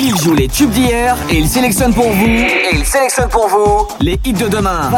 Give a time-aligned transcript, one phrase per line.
[0.00, 2.26] Il joue les tubes d'hier et il sélectionne pour vous.
[2.26, 4.90] Et il sélectionne pour vous les hits de demain.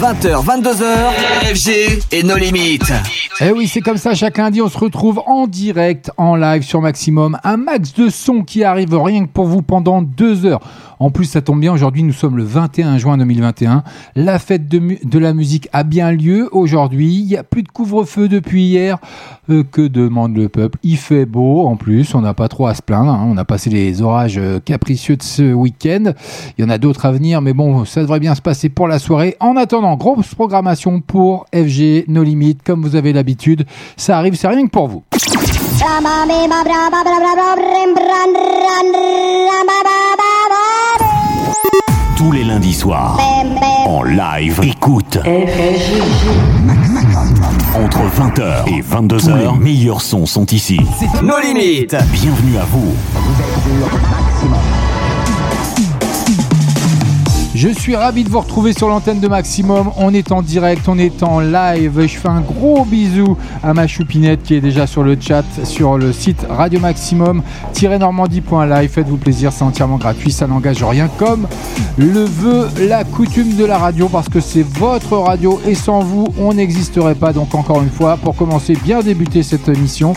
[0.00, 2.92] 20h, 22h, FG et nos limites.
[3.40, 6.80] Eh oui, c'est comme ça, chaque lundi, on se retrouve en direct, en live sur
[6.80, 7.38] Maximum.
[7.44, 10.60] Un max de son qui arrive rien que pour vous pendant deux heures.
[11.00, 13.84] En plus, ça tombe bien, aujourd'hui, nous sommes le 21 juin 2021.
[14.16, 17.14] La fête de, la musique a bien lieu aujourd'hui.
[17.14, 18.98] Il n'y a plus de couvre-feu depuis hier.
[19.50, 20.78] Euh, que demande le peuple?
[20.82, 23.10] Il fait beau, en plus, on n'a pas trop à se plaindre.
[23.10, 23.26] Hein.
[23.28, 26.12] On a passé les orages euh, capricieux de ce week-end.
[26.56, 28.88] Il y en a d'autres à venir, mais bon, ça devrait bien se passer pour
[28.88, 29.36] la soirée.
[29.40, 33.66] En attendant, grosse programmation pour FG, nos limites, comme vous avez l'habitude.
[33.96, 35.04] Ça arrive, c'est rien que pour vous.
[42.18, 43.16] Tous les lundis soirs,
[43.86, 45.18] en live, écoute.
[47.76, 50.80] Entre 20h et 22h, les meilleurs sons sont ici.
[51.22, 51.94] Nos limites.
[52.10, 52.92] Bienvenue à vous.
[57.60, 59.90] Je suis ravi de vous retrouver sur l'antenne de Maximum.
[59.96, 62.02] On est en direct, on est en live.
[62.02, 65.98] Je fais un gros bisou à ma choupinette qui est déjà sur le chat sur
[65.98, 68.88] le site Radio Maximum-normandie.live.
[68.88, 71.48] Faites-vous plaisir, c'est entièrement gratuit, ça n'engage rien comme
[71.96, 76.28] le veut la coutume de la radio parce que c'est votre radio et sans vous,
[76.38, 77.32] on n'existerait pas.
[77.32, 80.12] Donc encore une fois, pour commencer, bien débuter cette émission,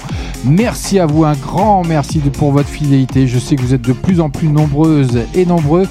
[0.45, 3.25] merci à vous, un grand merci pour votre fidélité.
[3.25, 5.87] Je sais que vous êtes de plus en plus nombreuses et nombreux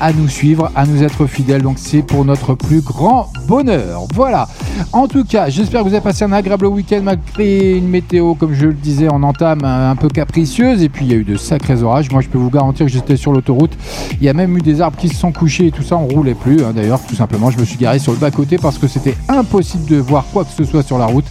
[0.00, 1.62] à nous suivre, à nous être fidèles.
[1.62, 4.06] Donc c'est pour notre plus grand bonheur.
[4.14, 4.48] Voilà.
[4.92, 8.54] En tout cas, j'espère que vous avez passé un agréable week-end malgré une météo, comme
[8.54, 10.82] je le disais en entame, un peu capricieuse.
[10.82, 12.10] Et puis il y a eu de sacrés orages.
[12.10, 13.72] Moi, je peux vous garantir que j'étais sur l'autoroute.
[14.20, 15.96] Il y a même eu des arbres qui se sont couchés et tout ça.
[15.96, 16.64] On roulait plus.
[16.64, 16.72] Hein.
[16.74, 19.96] D'ailleurs, tout simplement, je me suis garé sur le bas-côté parce que c'était impossible de
[19.96, 21.26] voir quoi que ce soit sur la route.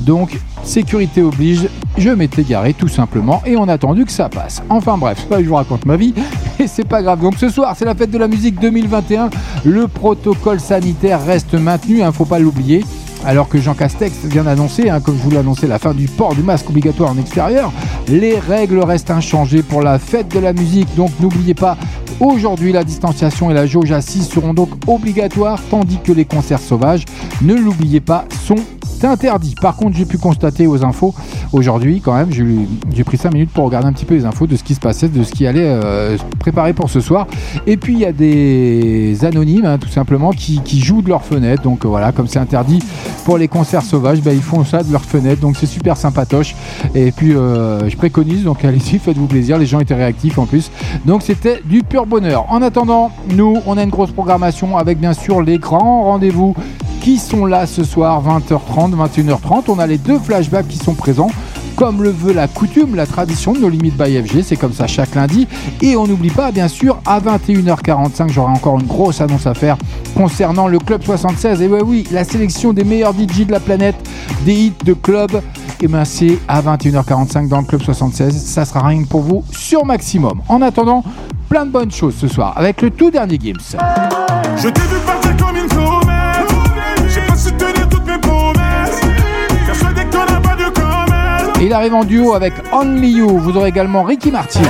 [0.00, 4.62] Donc, sécurité oblige, je m'étais garé tout simplement et on a attendu que ça passe.
[4.68, 6.12] Enfin bref, je vous raconte ma vie
[6.58, 7.20] et c'est pas grave.
[7.20, 9.30] Donc ce soir, c'est la fête de la musique 2021.
[9.64, 12.84] Le protocole sanitaire reste maintenu, il hein, ne faut pas l'oublier.
[13.24, 16.06] Alors que Jean Castex vient d'annoncer, hein, comme je vous l'ai annoncé, la fin du
[16.06, 17.72] port du masque obligatoire en extérieur,
[18.08, 20.94] les règles restent inchangées pour la fête de la musique.
[20.94, 21.76] Donc n'oubliez pas,
[22.20, 27.04] aujourd'hui la distanciation et la jauge assise seront donc obligatoires, tandis que les concerts sauvages,
[27.42, 28.56] ne l'oubliez pas, sont
[28.98, 29.54] c'est interdit.
[29.60, 31.14] Par contre, j'ai pu constater aux infos
[31.52, 34.56] aujourd'hui, quand même, j'ai pris 5 minutes pour regarder un petit peu les infos de
[34.56, 37.26] ce qui se passait, de ce qui allait euh, préparer pour ce soir.
[37.66, 41.62] Et puis, il y a des anonymes, hein, tout simplement, qui, jouent de leur fenêtre.
[41.62, 42.80] Donc voilà, comme c'est interdit
[43.24, 45.40] pour les concerts sauvages, ben, ils font ça de leur fenêtre.
[45.40, 46.54] Donc c'est super sympatoche.
[46.94, 49.58] Et puis, euh, je préconise, donc allez-y, faites-vous plaisir.
[49.58, 50.70] Les gens étaient réactifs en plus.
[51.04, 52.46] Donc c'était du pur bonheur.
[52.50, 56.54] En attendant, nous, on a une grosse programmation avec bien sûr les grands rendez-vous
[57.06, 59.64] qui sont là ce soir, 20h30, 21h30.
[59.68, 61.30] On a les deux flashbacks qui sont présents
[61.76, 64.86] comme le veut la coutume, la tradition de nos limites by FG, c'est comme ça
[64.86, 65.46] chaque lundi.
[65.82, 69.76] Et on n'oublie pas, bien sûr, à 21h45, j'aurai encore une grosse annonce à faire
[70.16, 71.60] concernant le Club 76.
[71.60, 73.96] Et ouais, oui, la sélection des meilleurs DJ de la planète,
[74.46, 75.42] des hits de club.
[75.82, 78.34] Et ben c'est à 21h45 dans le Club 76.
[78.34, 80.40] Ça sera rien pour vous sur Maximum.
[80.48, 81.04] En attendant,
[81.50, 83.76] plein de bonnes choses ce soir avec le tout dernier Gims.
[84.56, 85.68] Je t'ai vu partir comme une
[91.60, 93.38] il arrive en duo avec Only You.
[93.38, 94.60] Vous aurez également Ricky Martin.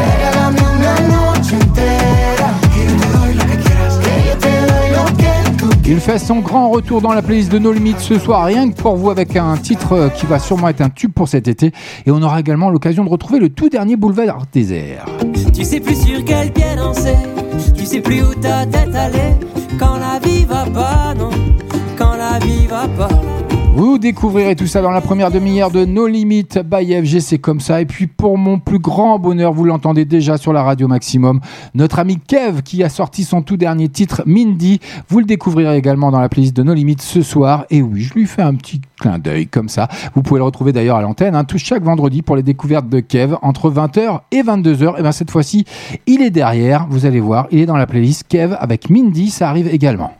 [5.89, 8.75] Il fait son grand retour dans la playlist de No Limites ce soir, rien que
[8.75, 11.73] pour vous, avec un titre qui va sûrement être un tube pour cet été.
[12.07, 15.07] Et on aura également l'occasion de retrouver le tout dernier boulevard désert.
[15.55, 16.25] Tu sais plus sur
[17.77, 19.35] tu sais plus où ta tête aller,
[19.79, 21.31] quand la vie va pas, non,
[21.97, 23.56] quand la vie va pas.
[23.77, 27.61] Vous découvrirez tout ça dans la première demi-heure de No Limit by FG, c'est comme
[27.61, 27.83] ça.
[27.83, 31.41] Et puis pour mon plus grand bonheur, vous l'entendez déjà sur la radio Maximum,
[31.75, 36.11] notre ami Kev qui a sorti son tout dernier titre Mindy, vous le découvrirez également
[36.11, 37.67] dans la playlist de No Limit ce soir.
[37.69, 39.89] Et oui, je lui fais un petit clin d'œil comme ça.
[40.15, 43.01] Vous pouvez le retrouver d'ailleurs à l'antenne, hein, tout chaque vendredi pour les découvertes de
[43.01, 44.99] Kev entre 20h et 22h.
[44.99, 45.67] Et bien cette fois-ci,
[46.07, 49.51] il est derrière, vous allez voir, il est dans la playlist Kev avec Mindy, ça
[49.51, 50.15] arrive également.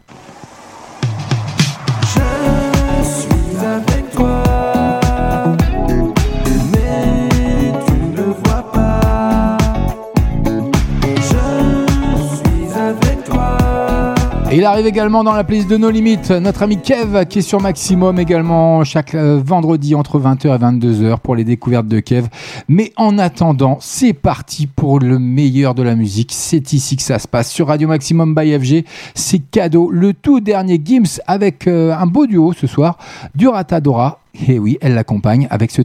[14.57, 17.61] Il arrive également dans la playlist de nos limites, notre ami Kev qui est sur
[17.61, 22.29] Maximum également chaque euh, vendredi entre 20h et 22h pour les découvertes de Kev.
[22.67, 26.31] Mais en attendant, c'est parti pour le meilleur de la musique.
[26.33, 28.87] C'est ici que ça se passe sur Radio Maximum by FG.
[29.15, 29.91] C'est cadeau.
[29.91, 32.97] Le tout dernier Gims avec euh, un beau duo ce soir,
[33.35, 34.21] Duratadora.
[34.49, 35.83] Et oui, elle l'accompagne avec ce,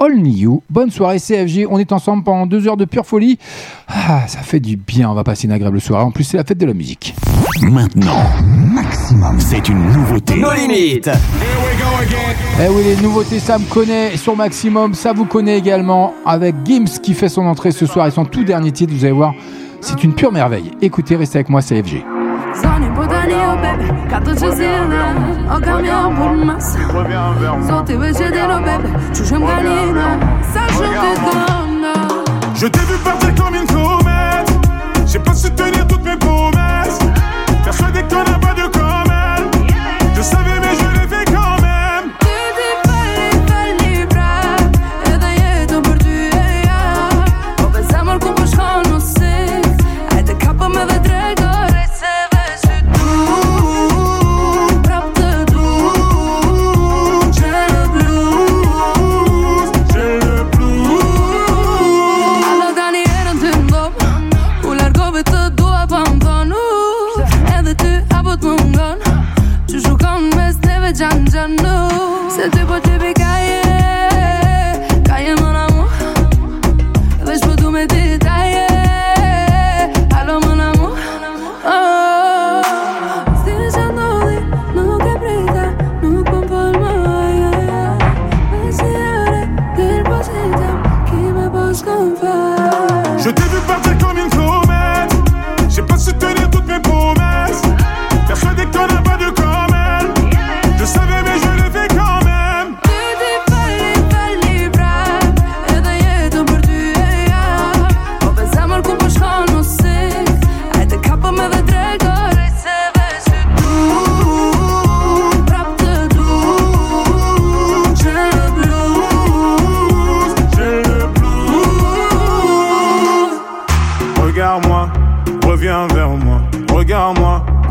[0.00, 0.62] Only You.
[0.70, 3.36] Bonne soirée CFG, on est ensemble pendant deux heures de pure folie.
[3.88, 6.04] Ah, ça fait du bien, on va passer une agréable soirée.
[6.04, 7.16] En plus, c'est la fête de la musique.
[7.62, 10.36] Maintenant, maximum, c'est une nouveauté.
[10.36, 11.10] Nos limites.
[12.60, 17.00] Eh oui, les nouveautés, ça me connaît sur Maximum, ça vous connaît également avec Gims
[17.02, 19.34] qui fait son entrée ce soir et son tout dernier titre, vous allez voir,
[19.80, 20.70] c'est une pure merveille.
[20.80, 22.04] Écoutez, restez avec moi, CFG.
[23.28, 25.02] Zoni budani o bebe, kato që zile
[25.54, 26.72] O kam jo për mas
[27.68, 30.08] Zoti veç e delo bebe Qushëm ganina
[30.54, 31.94] Sa shumë të dona
[32.54, 33.97] Je t'ai vu partir comme une comète.
[72.38, 72.87] 在最怕。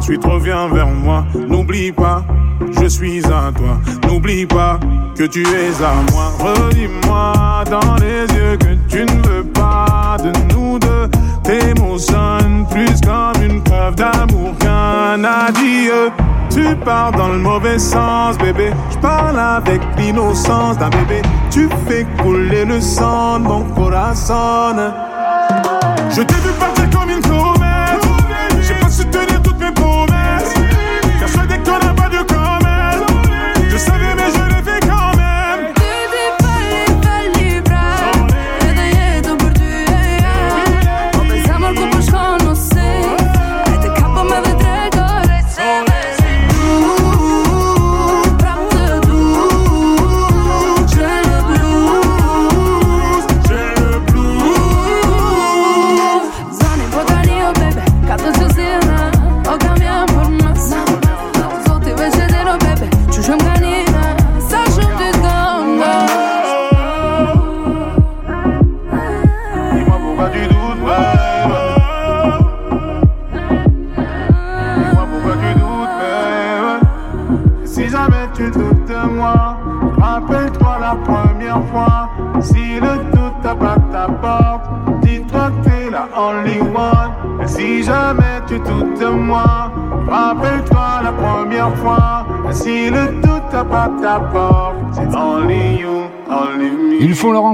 [0.07, 1.25] Ensuite reviens vers moi.
[1.49, 2.23] N'oublie pas,
[2.79, 3.77] je suis à toi.
[4.07, 4.79] N'oublie pas
[5.17, 6.31] que tu es à moi.
[6.39, 11.09] Redis-moi dans les yeux que tu ne veux pas de nous deux.
[11.43, 16.09] Tes mots sonnent plus comme une preuve d'amour qu'un adieu.
[16.49, 18.71] Tu pars dans le mauvais sens, bébé.
[18.91, 21.21] Je parle avec l'innocence d'un bébé.
[21.51, 24.75] Tu fais couler le sang de mon corazon.
[26.09, 27.56] Je t'ai vu partir comme une comète.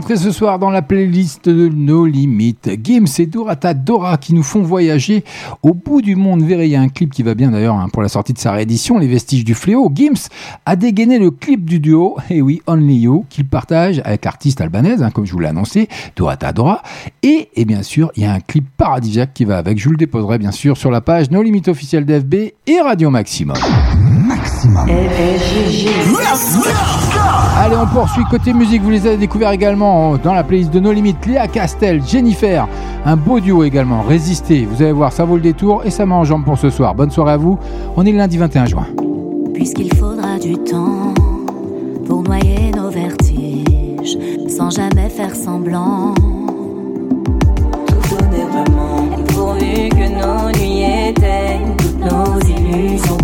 [0.10, 2.70] Ce soir dans la playlist de nos limites.
[2.84, 5.24] Gims et Dorata Dora qui nous font voyager
[5.64, 6.44] au bout du monde.
[6.44, 8.38] Verrez, il y a un clip qui va bien d'ailleurs hein, pour la sortie de
[8.38, 9.90] sa réédition, Les Vestiges du Fléau.
[9.94, 10.28] Gims
[10.66, 15.02] a dégainé le clip du duo, et oui, Only You, qu'il partage avec l'artiste albanaise,
[15.02, 16.84] hein, comme je vous l'ai annoncé, Dorata Dora.
[17.24, 19.80] Et, et bien sûr, il y a un clip paradisiaque qui va avec.
[19.80, 22.34] Je vous le déposerai bien sûr sur la page Nos Limites officielles d'FB
[22.68, 23.58] et Radio Maximum.
[27.58, 28.82] Allez, on poursuit côté musique.
[28.82, 31.26] Vous les avez découverts également dans la playlist de nos limites.
[31.26, 32.68] Léa Castel, Jennifer,
[33.06, 34.02] un beau duo également.
[34.02, 36.70] Résistez, vous allez voir, ça vaut le détour et ça met en jambe pour ce
[36.70, 36.96] soir.
[36.96, 37.60] Bonne soirée à vous.
[37.96, 38.88] On est le lundi 21 juin.
[39.54, 41.14] Puisqu'il faudra du temps
[42.08, 46.14] pour noyer nos vertiges, sans jamais faire semblant.
[47.86, 53.23] Tout donner vraiment, pourvu que nos nuits éteignent toutes nos illusions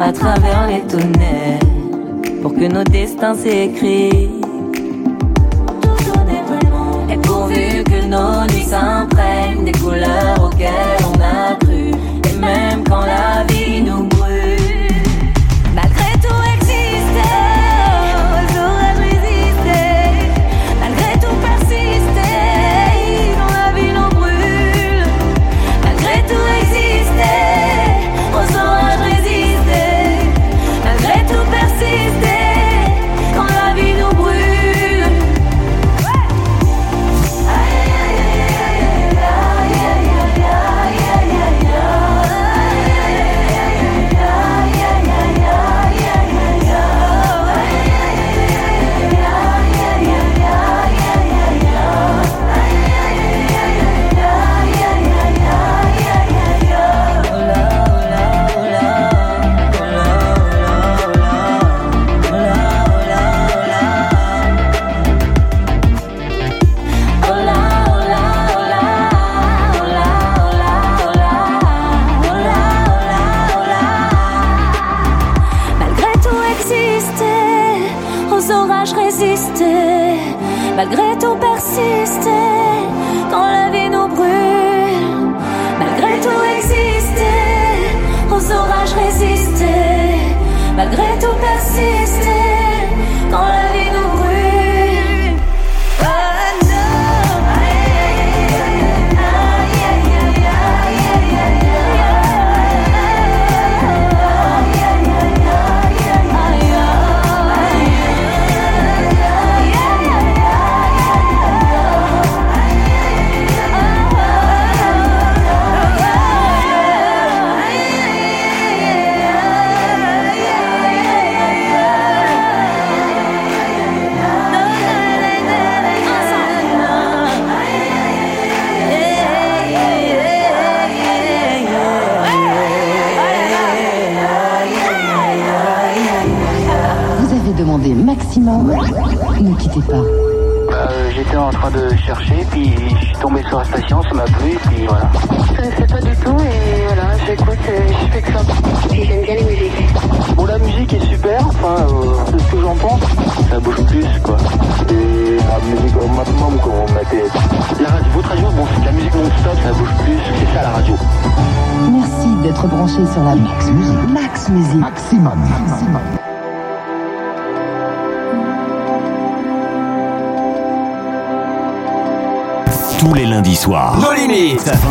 [0.00, 1.58] à travers les tunnels
[2.42, 4.44] pour que nos destins s'écrivent.
[7.10, 13.00] Et pourvu que nos nuits s'imprègnent des couleurs auxquelles on a cru, et même quand
[13.00, 13.57] la vie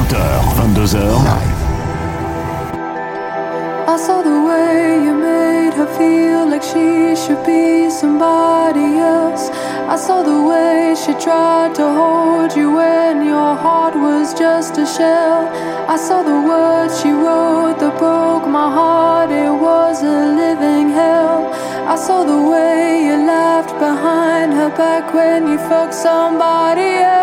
[0.07, 1.67] 20h, 22h.
[3.93, 9.49] I saw the way you made her feel like she should be somebody else.
[9.93, 14.85] I saw the way she tried to hold you when your heart was just a
[14.85, 15.49] shell.
[15.89, 19.29] I saw the words she wrote that broke my heart.
[19.31, 21.51] It was a living hell.
[21.85, 27.16] I saw the way you laughed behind her back when you fucked somebody else.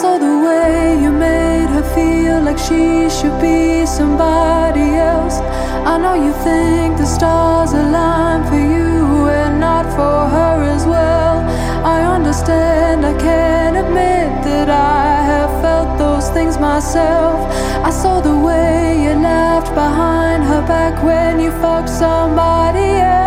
[0.00, 5.36] Saw the way you made her feel like she should be somebody else.
[5.86, 11.38] I know you think the stars align for you and not for her as well.
[11.86, 17.38] I understand, I can't admit that I have felt those things myself.
[17.88, 23.23] I saw the way you laughed behind her back when you fucked somebody else.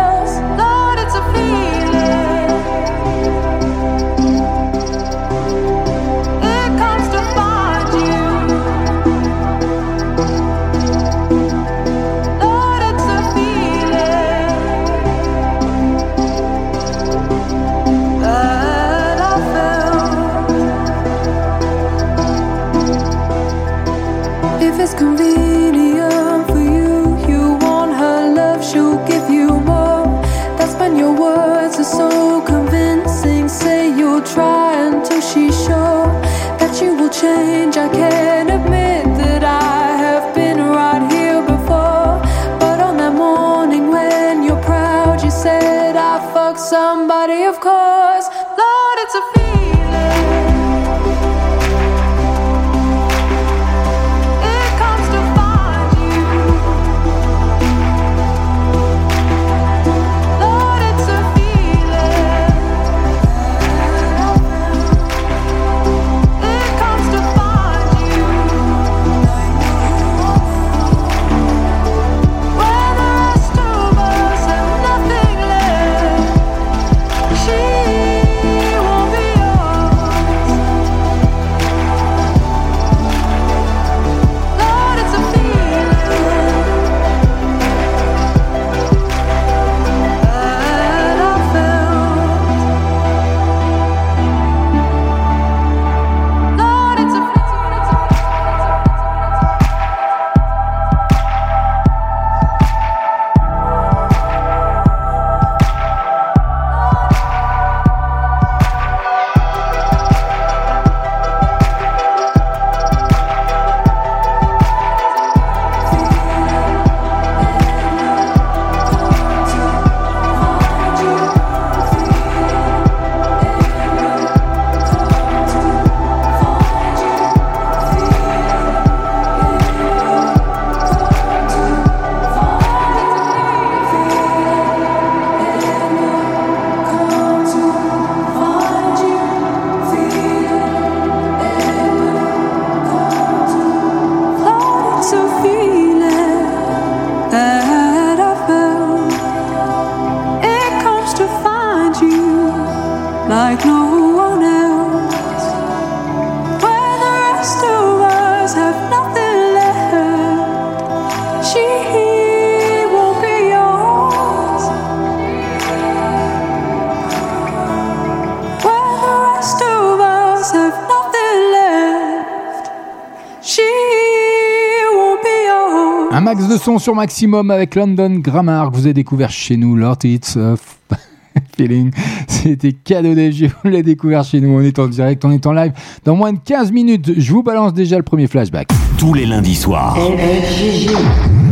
[176.68, 180.78] Son sur maximum avec London Grammar que vous avez découvert chez nous, Lord It's of
[181.56, 181.90] Feeling.
[182.26, 184.50] C'était cadeau d'FG, vous l'avez découvert chez nous.
[184.50, 185.72] On est en direct, on est en live.
[186.04, 188.68] Dans moins de 15 minutes, je vous balance déjà le premier flashback.
[188.98, 189.96] Tous les lundis soirs.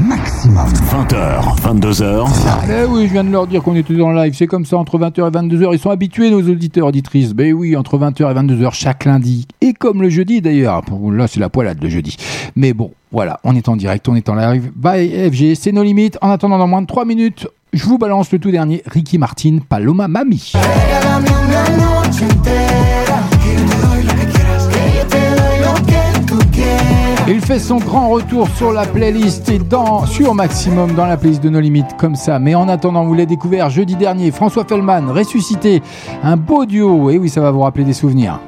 [0.06, 0.68] Maximum.
[0.68, 2.28] 20h, 22h.
[2.68, 4.34] Eh oui, je viens de leur dire qu'on était en live.
[4.36, 5.70] C'est comme ça, entre 20h et 22h.
[5.72, 7.32] Ils sont habitués, nos auditeurs, auditrices.
[7.32, 9.48] Ben oui, entre 20h et 22h chaque lundi.
[9.62, 10.82] Et comme le jeudi d'ailleurs.
[11.10, 12.18] Là, c'est la poilade le jeudi.
[12.54, 14.70] Mais bon, voilà, on est en direct, on est en live.
[14.76, 16.18] Bye FG, c'est nos limites.
[16.20, 18.82] En attendant, dans moins de 3 minutes, je vous balance le tout dernier.
[18.84, 20.52] Ricky Martin, Paloma Mami.
[27.26, 31.42] Il fait son grand retour sur la playlist et dans, sur Maximum dans la playlist
[31.42, 32.38] de nos limites comme ça.
[32.38, 35.82] Mais en attendant, vous l'avez découvert jeudi dernier, François Fellman, ressuscité,
[36.22, 37.08] un beau duo.
[37.08, 38.40] Et oui, ça va vous rappeler des souvenirs.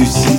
[0.00, 0.29] Ressuscité.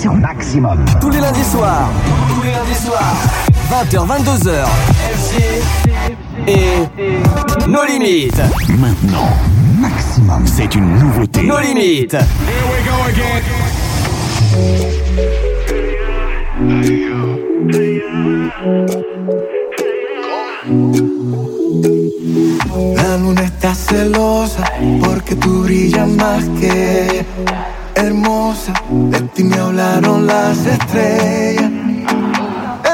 [0.00, 0.78] Sur maximum.
[1.00, 1.90] Tous les lundis soirs.
[2.34, 3.14] Tous les lundis soirs.
[3.70, 4.64] 20h, 22h.
[5.14, 5.34] FG
[6.48, 8.40] et nos limites.
[8.78, 9.28] Maintenant,
[9.78, 11.42] Maximum, c'est une nouveauté.
[11.42, 12.16] Nos limites.
[22.96, 24.64] La luna está celosa
[25.04, 26.89] porque tú brillas más que
[30.70, 31.70] estrellas.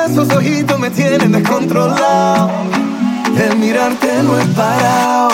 [0.08, 2.50] Esos ojitos me tienen descontrolado.
[3.38, 5.25] El mirarte no es parado.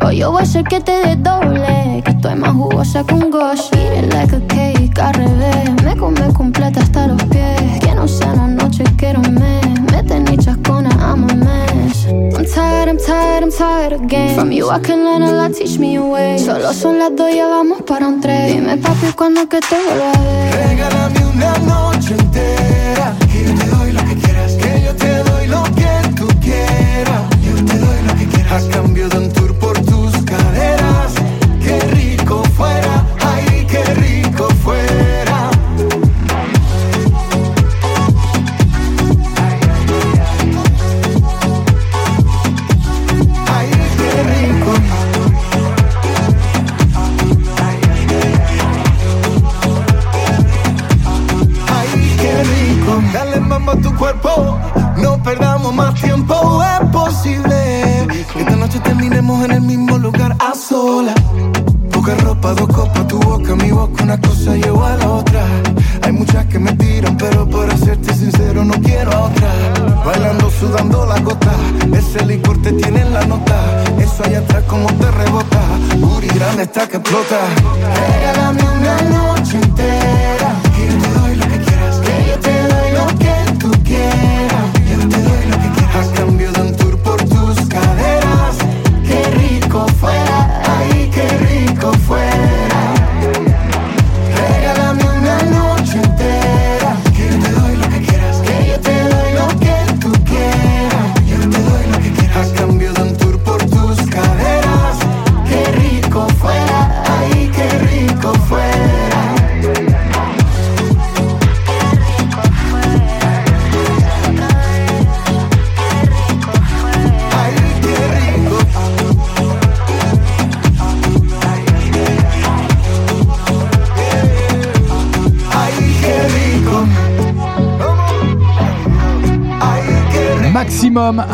[0.00, 2.02] O yo voy a ser que te dé doble.
[2.02, 3.68] Que estoy más jugosa que un gosh.
[4.10, 5.82] Like a cake, al revés.
[5.84, 7.80] Me come completa hasta los pies.
[7.80, 9.80] Que no sea una noche, quiero un mes.
[9.92, 12.06] Mete ni chascona, I'm a mess.
[12.06, 14.34] I'm tired, I'm tired, I'm tired again.
[14.34, 16.38] From you I can learn a lot, teach me a way.
[16.38, 18.54] Solo son las dos, ya vamos para un tres.
[18.54, 20.68] Dime papi, cuando que te vuelva a ver.
[20.68, 22.47] Regálame una noche entera.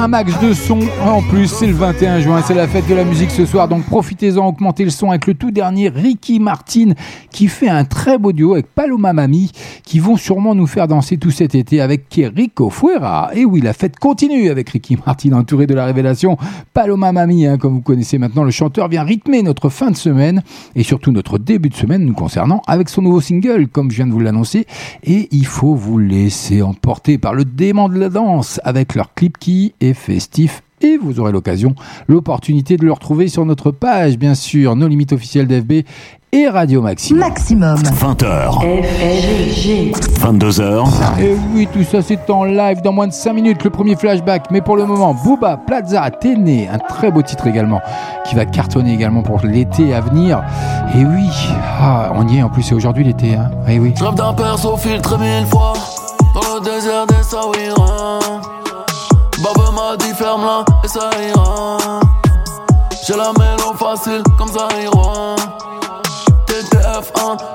[0.04, 0.80] Un max de son.
[1.02, 3.68] En plus, c'est le 21 juin, c'est la fête de la musique ce soir.
[3.68, 6.92] Donc profitez-en, augmentez le son avec le tout dernier Ricky Martin
[7.30, 9.50] qui fait un très beau duo avec Paloma Mami
[9.94, 13.30] qui vont sûrement nous faire danser tout cet été avec Rico Fuera.
[13.32, 16.36] Et oui, la fête continue avec Ricky Martin entouré de la révélation
[16.72, 17.46] Paloma Mami.
[17.46, 20.42] hein, comme vous connaissez maintenant, le chanteur vient rythmer notre fin de semaine
[20.74, 24.08] et surtout notre début de semaine nous concernant avec son nouveau single, comme je viens
[24.08, 24.66] de vous l'annoncer.
[25.04, 29.38] Et il faut vous laisser emporter par le dément de la danse avec leur clip
[29.38, 31.74] qui est festif et vous aurez l'occasion,
[32.08, 35.86] l'opportunité de le retrouver sur notre page, bien sûr, nos limites officielles d'FB
[36.34, 37.20] et Radio Maximum.
[37.20, 37.76] Maximum.
[37.76, 38.60] 20h.
[40.20, 41.20] 22h.
[41.20, 44.50] Et oui, tout ça c'est en live dans moins de 5 minutes, le premier flashback.
[44.50, 47.80] Mais pour le moment, Booba Plaza Téné, un très beau titre également,
[48.26, 50.42] qui va cartonner également pour l'été à venir.
[50.96, 51.28] Et oui,
[51.80, 53.36] ah, on y est en plus, c'est aujourd'hui l'été.
[53.36, 53.50] Hein.
[53.68, 53.94] Et oui.
[53.96, 55.74] Je rêve d'un perso filtré mille fois
[56.34, 58.18] Dans le désert des Saouira
[59.42, 61.78] Baba m'a dit ferme-la et ça ira
[63.06, 65.33] J'ai la mélo facile comme Zahira TTF1,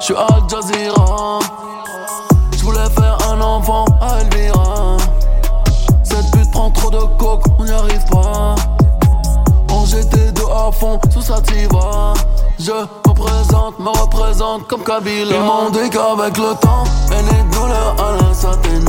[0.09, 1.39] j'suis à Jazeera.
[2.57, 4.97] J'voulais faire un enfant à Elvira.
[6.03, 8.55] Cette pute prend trop de coke, on n'y arrive pas.
[9.71, 12.13] On GT2 à fond, sous sativa.
[12.59, 15.35] Je me présente, me représente comme Kabila.
[15.35, 17.95] Ils m'ont dit qu'avec le temps, et les douleurs
[18.33, 18.88] s'atténuer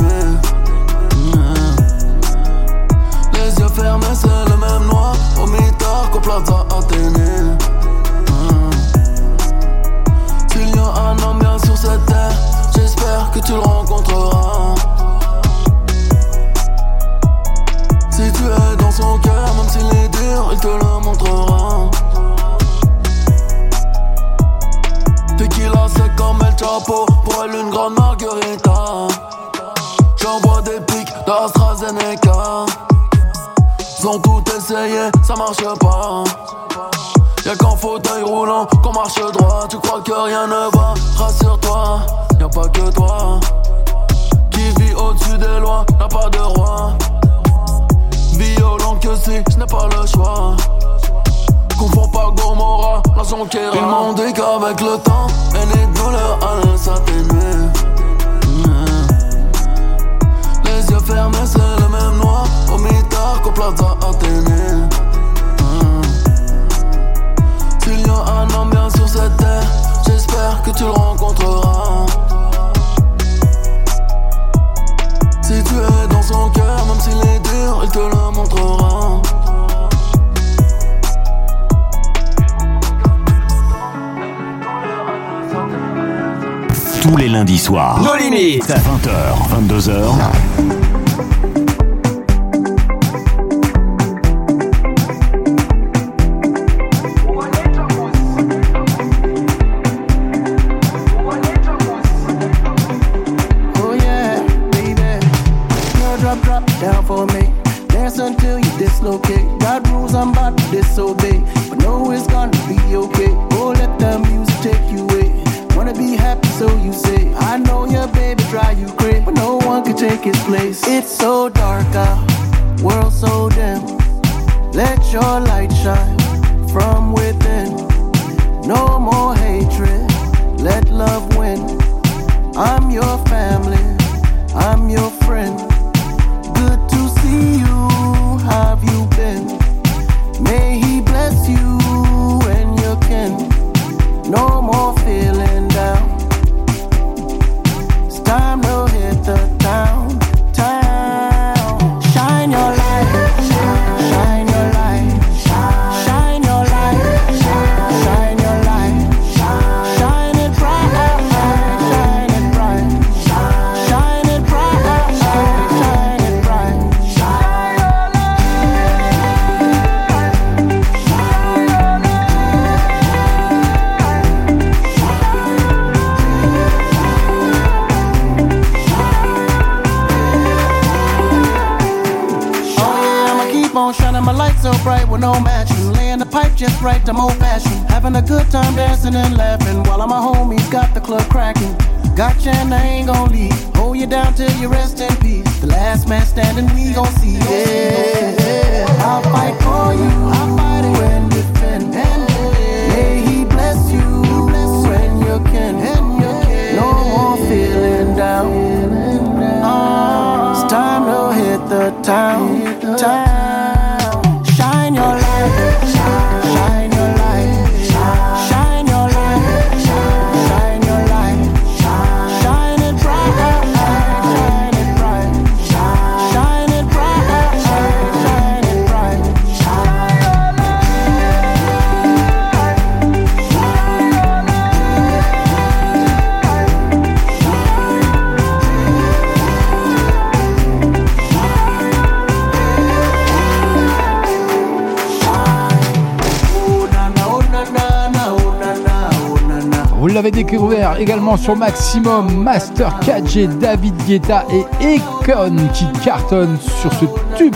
[250.21, 257.05] avez découvert également sur Maximum Master KG, David Guetta et Econ qui cartonnent sur ce
[257.35, 257.55] tube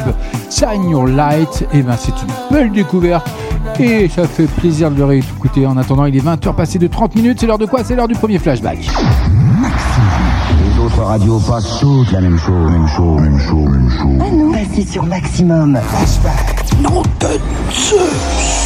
[0.50, 1.64] Shine Your Light.
[1.74, 3.30] Et ben c'est une belle découverte
[3.80, 5.68] et ça fait plaisir de le réécouter.
[5.68, 7.38] En attendant, il est 20h passé de 30 minutes.
[7.40, 7.84] C'est l'heure de quoi?
[7.84, 8.80] C'est l'heure du premier flashback.
[8.80, 14.20] Les autres radios passent toutes la même chose, même chose, même chose, même chose.
[14.22, 15.78] Ah non, passez sur Maximum.
[15.84, 16.66] Flashback.
[16.82, 17.28] Non de
[17.72, 18.65] Zeus.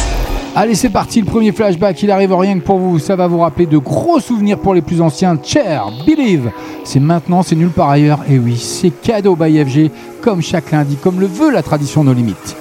[0.56, 2.98] Allez, c'est parti, le premier flashback, il arrive rien que pour vous.
[2.98, 5.38] Ça va vous rappeler de gros souvenirs pour les plus anciens.
[5.42, 6.50] Cher, Believe,
[6.82, 8.18] c'est maintenant, c'est nulle part ailleurs.
[8.28, 12.12] Et oui, c'est cadeau by FG, comme chaque lundi, comme le veut la tradition nos
[12.12, 12.56] Limites.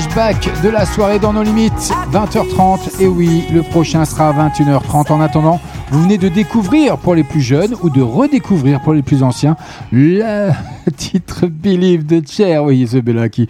[0.00, 3.00] Flashback de la soirée dans nos limites, 20h30.
[3.00, 5.12] Et oui, le prochain sera à 21h30.
[5.12, 9.02] En attendant, vous venez de découvrir pour les plus jeunes ou de redécouvrir pour les
[9.02, 9.56] plus anciens
[9.92, 10.50] le
[10.96, 12.64] titre Believe de Cher.
[12.64, 13.48] Oui, Isabella qui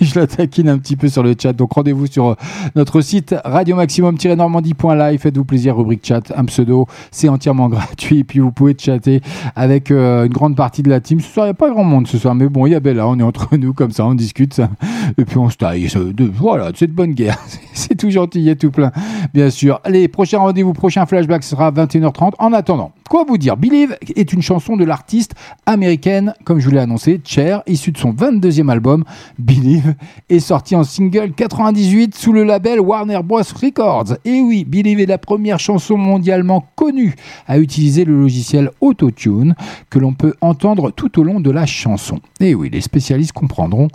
[0.04, 1.52] je la taquine un petit peu sur le chat.
[1.52, 2.34] Donc rendez-vous sur euh,
[2.74, 5.20] notre site radio maximum-normandie.live.
[5.20, 8.18] Faites-vous plaisir, rubrique chat, un pseudo, c'est entièrement gratuit.
[8.20, 9.20] Et puis vous pouvez chatter
[9.56, 11.20] avec euh, une grande partie de la team.
[11.20, 12.80] Ce soir, il n'y a pas grand monde ce soir, mais bon, il y a
[12.80, 14.60] Bella, on est entre nous comme ça, on discute.
[15.18, 15.88] Et puis on se taille.
[15.96, 17.38] euh, Voilà, c'est de bonne guerre.
[17.72, 18.92] C'est tout gentil, il y a tout plein,
[19.32, 19.80] bien sûr.
[19.84, 22.32] Allez, prochain rendez-vous, prochain flashback sera à 21h30.
[22.38, 23.56] En attendant, quoi vous dire?
[23.56, 25.34] Believe est une chanson de l'artiste
[25.66, 29.04] américaine, comme je vous l'ai annoncé, Cher, issue de son 22e album,
[29.38, 29.89] Believe,
[30.28, 33.40] est sorti en single 98 sous le label Warner Bros.
[33.40, 34.16] Records.
[34.24, 37.14] Et oui, Believe est la première chanson mondialement connue
[37.46, 39.54] à utiliser le logiciel Autotune
[39.90, 42.20] que l'on peut entendre tout au long de la chanson.
[42.40, 43.88] Et oui, les spécialistes comprendront.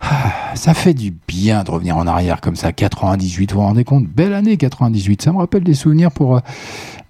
[0.00, 3.84] Ah, Ça fait du bien de revenir en arrière comme ça, 98, vous vous rendez
[3.84, 4.06] compte?
[4.06, 6.40] Belle année 98, ça me rappelle des souvenirs pour...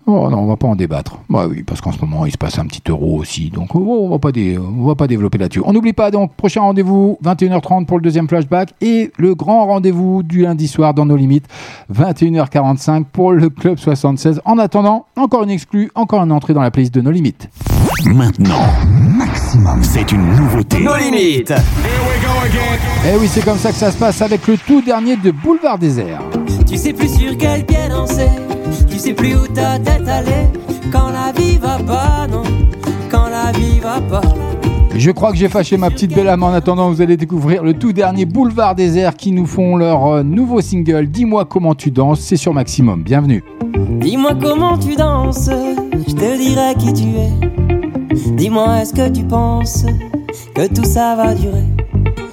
[0.06, 1.18] Oh non, on va pas en débattre.
[1.30, 4.00] Bah oui, parce qu'en ce moment, il se passe un petit euro aussi, donc oh,
[4.02, 5.62] on va pas, dé- on va pas développer là-dessus.
[5.64, 10.22] On n'oublie pas donc, prochain rendez-vous, 21h30 pour le deuxième flashback, et le grand rendez-vous
[10.22, 11.46] du lundi soir dans nos limites,
[11.92, 14.42] 21h45 pour le Club 76.
[14.44, 17.48] En attendant, encore une exclue, encore une entrée dans la playlist de nos limites.
[18.04, 18.60] Maintenant,
[19.16, 20.80] maximum, c'est une nouveauté.
[20.80, 21.54] Nos limites.
[23.06, 25.78] Eh oui, c'est comme ça que ça se passe avec le tout dernier de Boulevard
[25.78, 26.20] Désert.
[26.66, 28.28] Tu sais plus sur quel pied danser,
[28.90, 30.50] tu sais plus où ta tête allait.
[30.90, 32.42] Quand la vie va pas, non,
[33.10, 34.22] quand la vie va pas.
[34.96, 36.42] Je crois que j'ai fâché ma petite belle âme.
[36.44, 40.22] En attendant, vous allez découvrir le tout dernier Boulevard Désert qui nous font leur euh,
[40.22, 42.20] nouveau single Dis-moi comment tu danses.
[42.20, 43.02] C'est sur Maximum.
[43.02, 43.42] Bienvenue.
[44.00, 45.50] Dis-moi comment tu danses,
[46.06, 48.30] je te dirai qui tu es.
[48.36, 49.84] Dis-moi est-ce que tu penses
[50.54, 51.64] que tout ça va durer?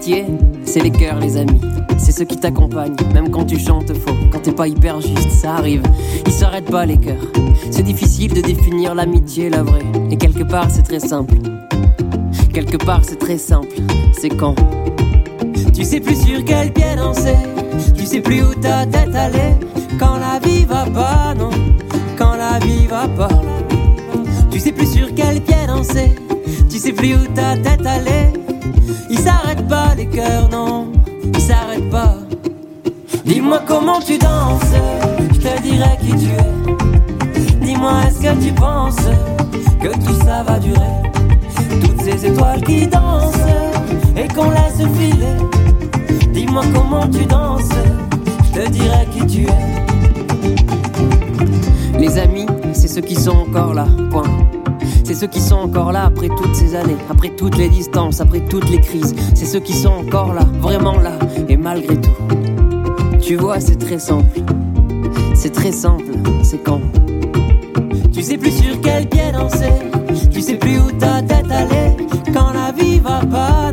[0.00, 1.60] C'est les cœurs, les amis.
[1.98, 4.14] C'est ceux qui t'accompagnent, même quand tu chantes faux.
[4.30, 5.82] Quand t'es pas hyper juste, ça arrive.
[6.24, 7.26] Ils s'arrêtent pas, les cœurs.
[7.70, 9.84] C'est difficile de définir l'amitié, la vraie.
[10.10, 11.34] Et quelque part, c'est très simple.
[12.54, 13.74] Quelque part, c'est très simple.
[14.12, 14.54] C'est quand
[15.74, 17.36] tu sais plus sur quel pied danser,
[17.96, 19.56] tu sais plus où ta tête allait.
[19.98, 21.50] Quand la vie va pas, non,
[22.16, 23.42] quand la vie va pas.
[24.50, 26.14] Tu sais plus sur quel pied danser,
[26.70, 28.32] tu sais plus où ta tête allait.
[29.10, 30.92] Ils s'arrêtent pas les cœurs, non,
[31.34, 32.14] ils s'arrêtent pas.
[33.24, 34.74] Dis-moi comment tu danses,
[35.32, 37.64] je te dirai qui tu es.
[37.64, 39.08] Dis-moi est-ce que tu penses
[39.80, 41.02] que tout ça va durer?
[41.80, 43.34] Toutes ces étoiles qui dansent
[44.16, 45.36] et qu'on laisse filer.
[46.32, 47.70] Dis-moi comment tu danses,
[48.46, 49.78] je te dirai qui tu es.
[51.98, 54.22] Les amis, c'est ceux qui sont encore là, point.
[55.08, 58.40] C'est ceux qui sont encore là après toutes ces années, après toutes les distances, après
[58.40, 59.14] toutes les crises.
[59.34, 61.12] C'est ceux qui sont encore là, vraiment là,
[61.48, 62.10] et malgré tout.
[63.18, 64.42] Tu vois, c'est très simple.
[65.34, 66.82] C'est très simple, c'est quand
[68.12, 69.72] tu sais plus sur quel pied danser,
[70.30, 71.96] tu sais plus où ta tête allait.
[72.34, 73.72] Quand la vie va pas,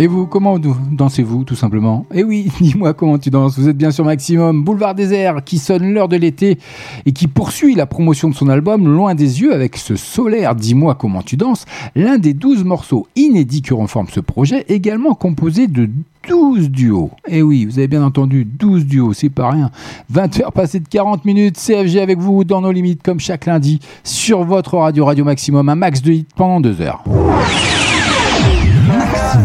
[0.00, 2.06] Et vous, comment dansez-vous, tout simplement?
[2.14, 3.58] Eh oui, dis-moi comment tu danses.
[3.58, 6.58] Vous êtes bien sur Maximum, Boulevard Désert, qui sonne l'heure de l'été
[7.04, 10.94] et qui poursuit la promotion de son album Loin des yeux avec ce solaire Dis-moi
[10.94, 11.64] comment tu danses,
[11.96, 15.90] l'un des 12 morceaux inédits que renforme ce projet, également composé de
[16.28, 17.10] 12 duos.
[17.26, 19.72] Et oui, vous avez bien entendu, 12 duos, c'est pas rien.
[20.10, 23.80] 20 heures passées de 40 minutes, CFG avec vous dans nos limites, comme chaque lundi,
[24.04, 27.02] sur votre radio Radio Maximum, un max de hits pendant deux heures.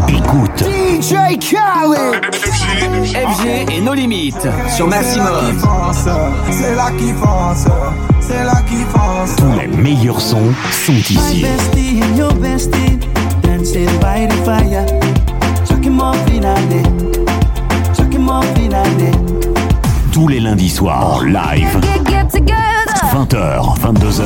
[0.07, 0.63] Écoute.
[0.63, 2.33] DJ Khaled
[3.13, 5.59] FG et nos limites sur Maximum.
[6.51, 7.65] C'est là qui fonce,
[8.21, 9.35] c'est là qui fonce.
[9.35, 10.53] Tous les meilleurs sons
[10.85, 11.41] sont My ici.
[11.43, 12.99] bestie and your bestie
[13.41, 14.85] dancing by the fire.
[18.97, 19.11] Day.
[20.11, 21.77] Tous les lundis soirs en live.
[21.81, 22.93] Get, get together.
[23.11, 24.23] 20h, 22h.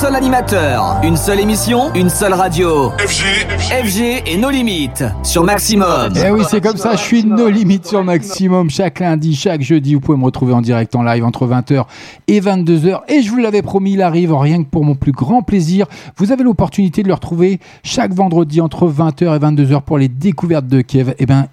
[0.00, 2.90] Seul animateur, une seule émission, une seule radio.
[2.98, 3.48] FG,
[3.84, 6.12] FG et nos limites sur Maximum.
[6.14, 9.94] Eh oui, c'est comme ça, je suis nos limites sur maximum chaque lundi, chaque jeudi.
[9.94, 11.84] Vous pouvez me retrouver en direct en live entre 20h
[12.28, 13.00] et 22h.
[13.08, 15.86] Et je vous l'avais promis, il arrive rien que pour mon plus grand plaisir.
[16.16, 20.68] Vous avez l'opportunité de le retrouver chaque vendredi entre 20h et 22h pour les découvertes
[20.68, 21.14] de Kev.
[21.18, 21.46] Eh ben,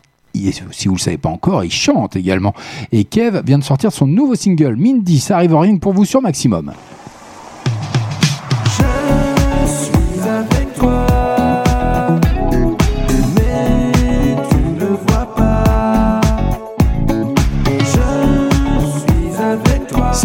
[0.70, 2.54] si vous le savez pas encore, il chante également.
[2.92, 5.20] Et Kev vient de sortir son nouveau single, Mindy.
[5.20, 6.74] Ça arrive rien que pour vous sur Maximum.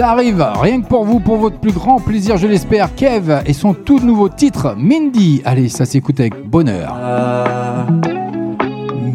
[0.01, 2.95] Ça arrive rien que pour vous, pour votre plus grand plaisir, je l'espère.
[2.95, 5.43] Kev et son tout nouveau titre, Mindy.
[5.45, 6.97] Allez, ça s'écoute avec bonheur.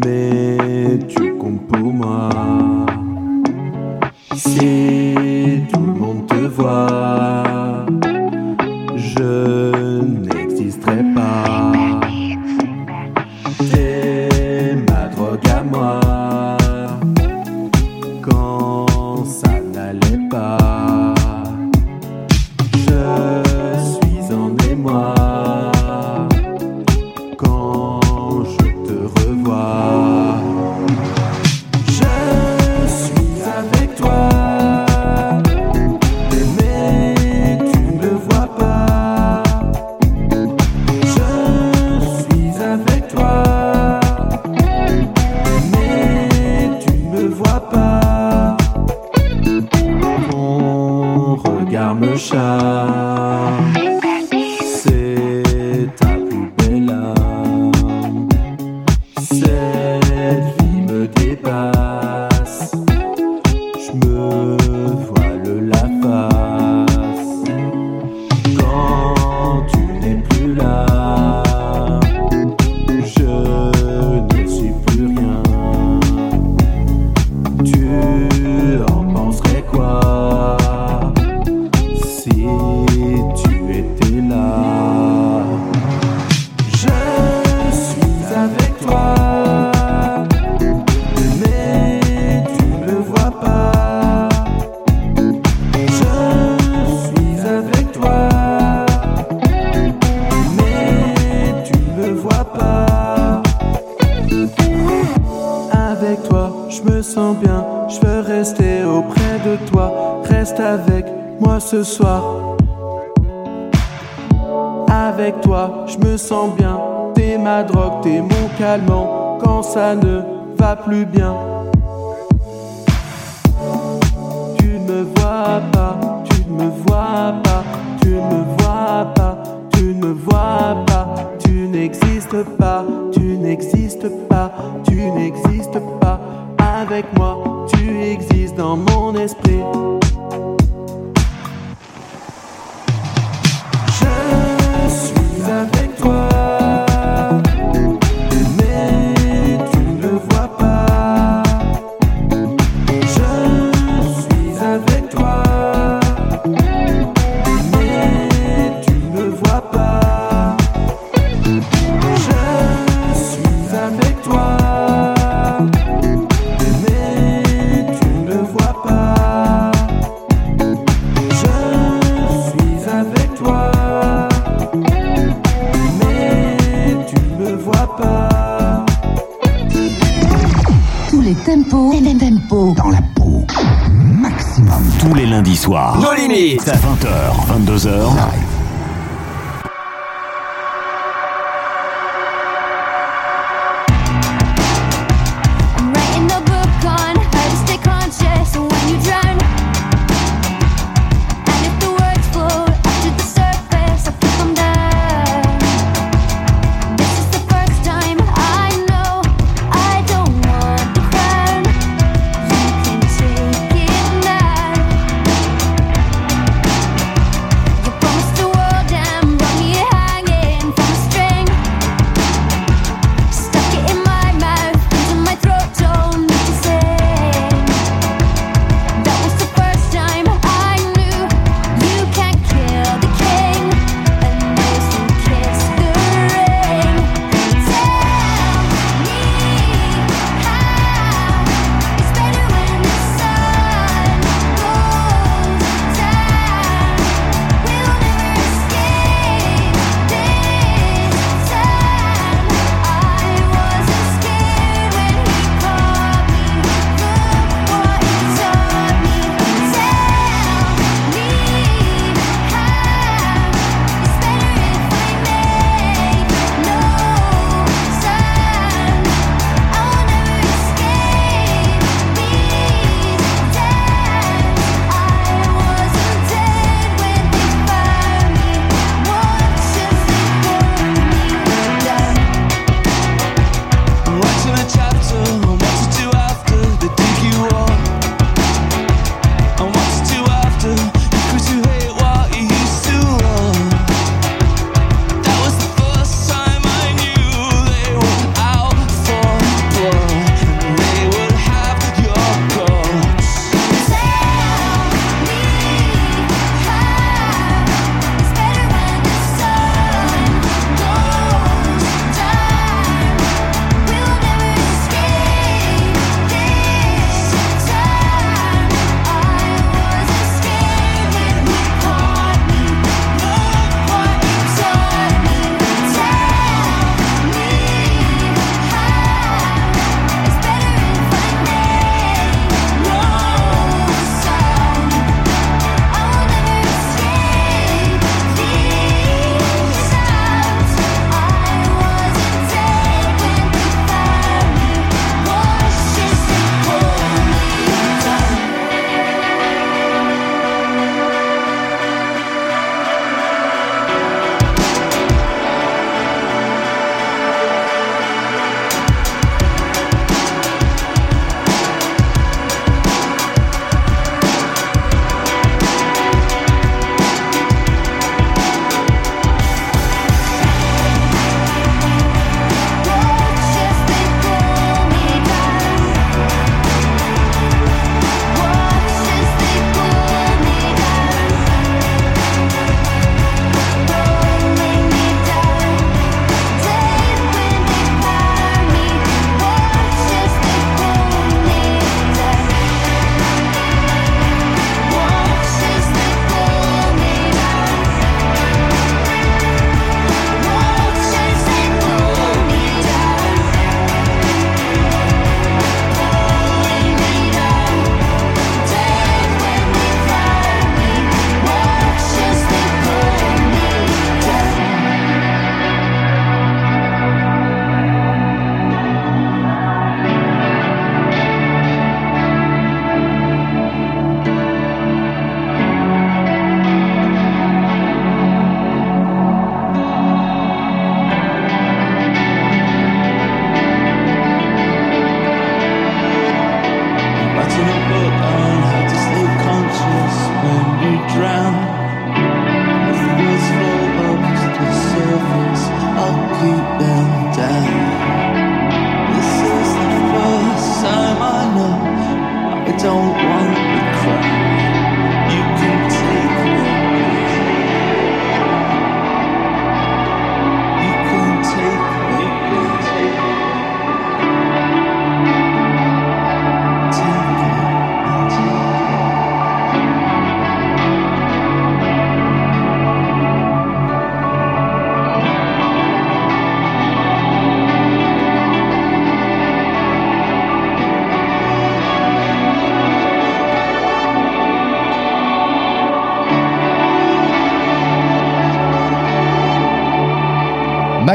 [0.05, 2.29] Mais tu comptes pour moi.
[4.36, 7.44] Si tout le monde te voit,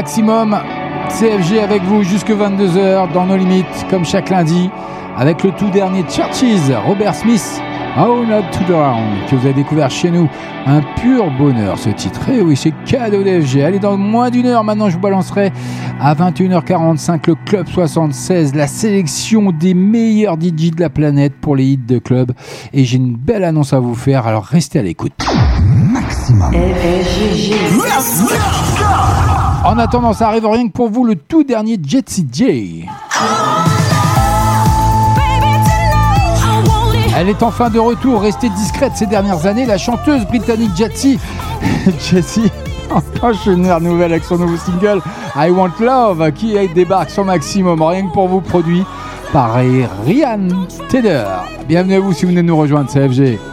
[0.01, 0.57] Maximum
[1.09, 4.67] CFG avec vous jusque 22h dans nos limites, comme chaque lundi,
[5.15, 7.61] avec le tout dernier Churches, Robert Smith,
[7.95, 10.27] How Not to Drown, que vous avez découvert chez nous.
[10.65, 12.29] Un pur bonheur ce titre.
[12.29, 13.61] Et oui, c'est cadeau d'FG.
[13.61, 15.51] Allez, dans moins d'une heure, maintenant, je vous balancerai
[15.99, 21.65] à 21h45 le Club 76, la sélection des meilleurs DJ de la planète pour les
[21.65, 22.31] hits de club.
[22.73, 25.13] Et j'ai une belle annonce à vous faire, alors restez à l'écoute.
[25.69, 26.51] Maximum.
[29.63, 32.87] En attendant, ça arrive rien que pour vous, le tout dernier Jet J.
[37.15, 41.19] Elle est enfin de retour, restée discrète ces dernières années, la chanteuse britannique Jessie.
[41.99, 42.51] Jessie
[43.45, 45.01] une nouvelle avec son nouveau single
[45.35, 48.83] I Want Love qui débarque sur Maximum, rien que pour vous, produit
[49.31, 49.53] par
[50.05, 50.47] Ryan
[50.89, 51.25] Tedder.
[51.67, 53.50] Bienvenue à vous si vous venez nous rejoindre, CFG.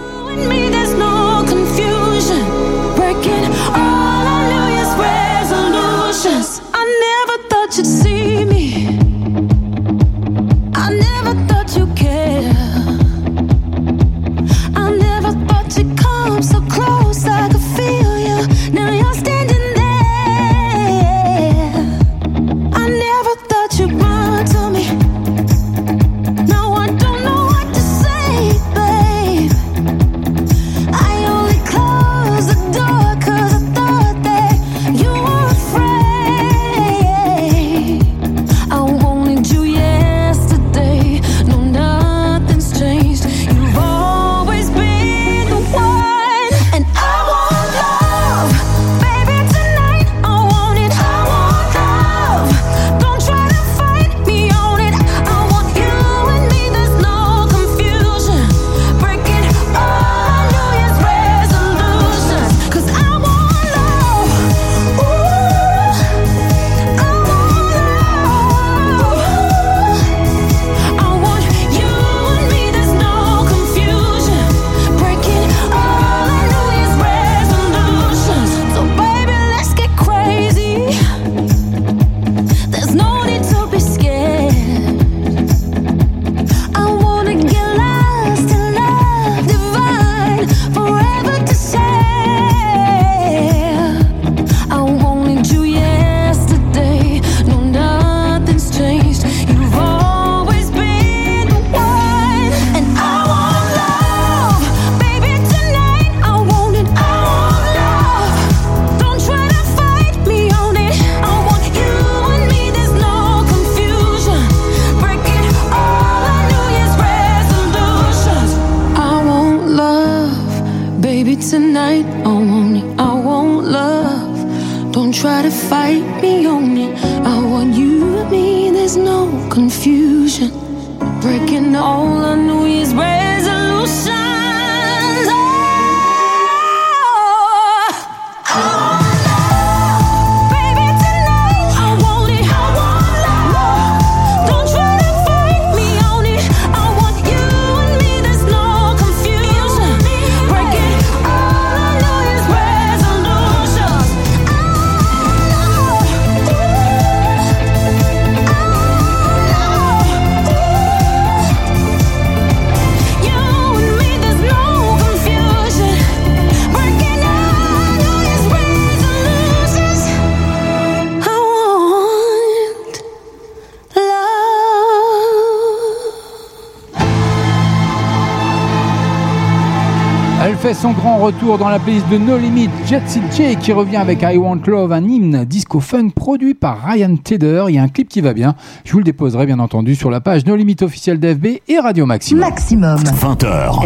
[180.69, 183.03] Fait son grand retour dans la playlist de No Limit, Jet
[183.35, 187.64] J qui revient avec I Want Love, un hymne disco funk produit par Ryan Tedder.
[187.69, 188.55] Il y a un clip qui va bien.
[188.85, 192.05] Je vous le déposerai bien entendu sur la page No Limit officielle d'FB et Radio
[192.05, 192.41] Maximum.
[192.41, 192.99] Maximum.
[192.99, 193.81] 20h.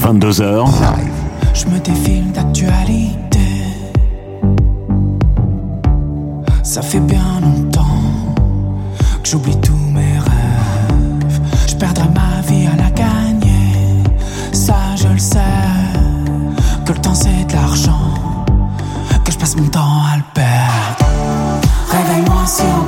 [0.00, 0.66] 22h.
[1.52, 3.38] Je me défile d'actualité.
[6.62, 7.82] Ça fait bien longtemps
[9.22, 9.87] que j'oublie tous
[20.18, 21.06] le perdre.
[21.90, 22.87] Réveille-moi si on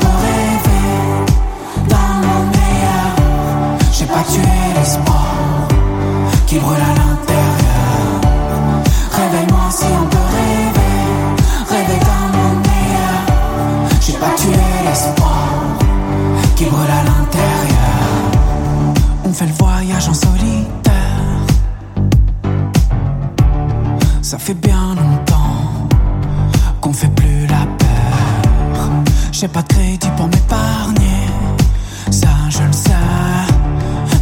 [29.41, 31.25] J'ai pas de crédit pour m'épargner.
[32.11, 32.91] Ça, je le sais.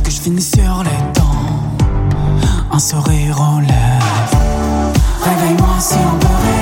[0.05, 2.47] Que je finis sur les dents.
[2.71, 4.93] Un sourire aux lèvres.
[5.25, 6.58] Réveille-moi si on peut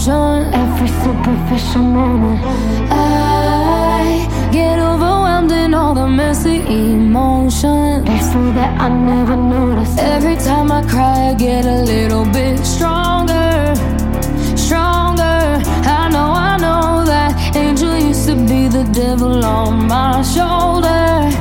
[0.00, 0.54] motion.
[0.54, 2.40] Every superficial moment.
[2.90, 8.08] I get overwhelmed in all the messy emotions.
[8.08, 9.96] It's so that I never notice.
[9.98, 13.74] Every time I cry, I get a little bit stronger,
[14.56, 15.60] stronger.
[15.84, 21.39] I know, I know that angel used to be the devil on my shoulder.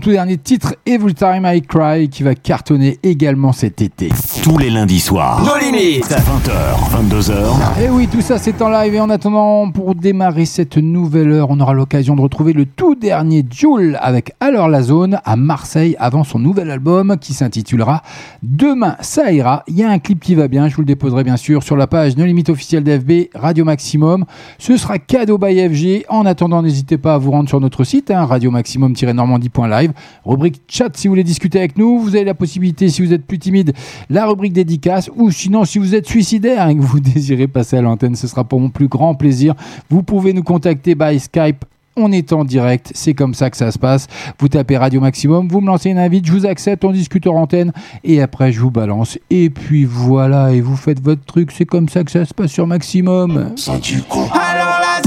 [0.00, 4.08] Tout dernier titre, Every Time I Cry, qui va cartonner également cet été.
[4.42, 5.44] Tous les lundis soirs.
[5.44, 6.10] Nos limites.
[6.10, 7.82] 20h, 22h.
[7.84, 11.50] Et oui, tout ça c'est en live et en attendant, pour démarrer cette nouvelle heure,
[11.50, 15.94] on aura l'occasion de retrouver le tout dernier Joule avec Alors la Zone à Marseille
[16.00, 18.02] avant son nouvel album qui s'intitulera
[18.42, 19.62] Demain ça ira.
[19.68, 21.76] Il y a un clip qui va bien, je vous le déposerai bien sûr sur
[21.76, 24.24] la page No Limite officielle d'FB Radio Maximum.
[24.58, 26.06] Ce sera cadeau by FG.
[26.08, 29.92] En attendant, n'hésitez pas à vous rendre sur notre site, hein, radiomaximum-fr radio-normandie.live.
[30.24, 32.00] Rubrique chat si vous voulez discuter avec nous.
[32.00, 33.72] Vous avez la possibilité, si vous êtes plus timide,
[34.08, 35.12] la rubrique dédicace.
[35.14, 38.42] Ou sinon, si vous êtes suicidaire et que vous désirez passer à l'antenne, ce sera
[38.42, 39.54] pour mon plus grand plaisir.
[39.90, 41.64] Vous pouvez nous contacter by Skype.
[41.96, 44.06] On est en direct, c'est comme ça que ça se passe.
[44.38, 47.34] Vous tapez Radio Maximum, vous me lancez une invite, je vous accepte, on discute en
[47.34, 47.72] antenne
[48.04, 49.18] et après je vous balance.
[49.28, 52.52] Et puis voilà, et vous faites votre truc, c'est comme ça que ça se passe
[52.52, 53.50] sur Maximum.
[53.56, 55.02] Ça dit quoi Alors la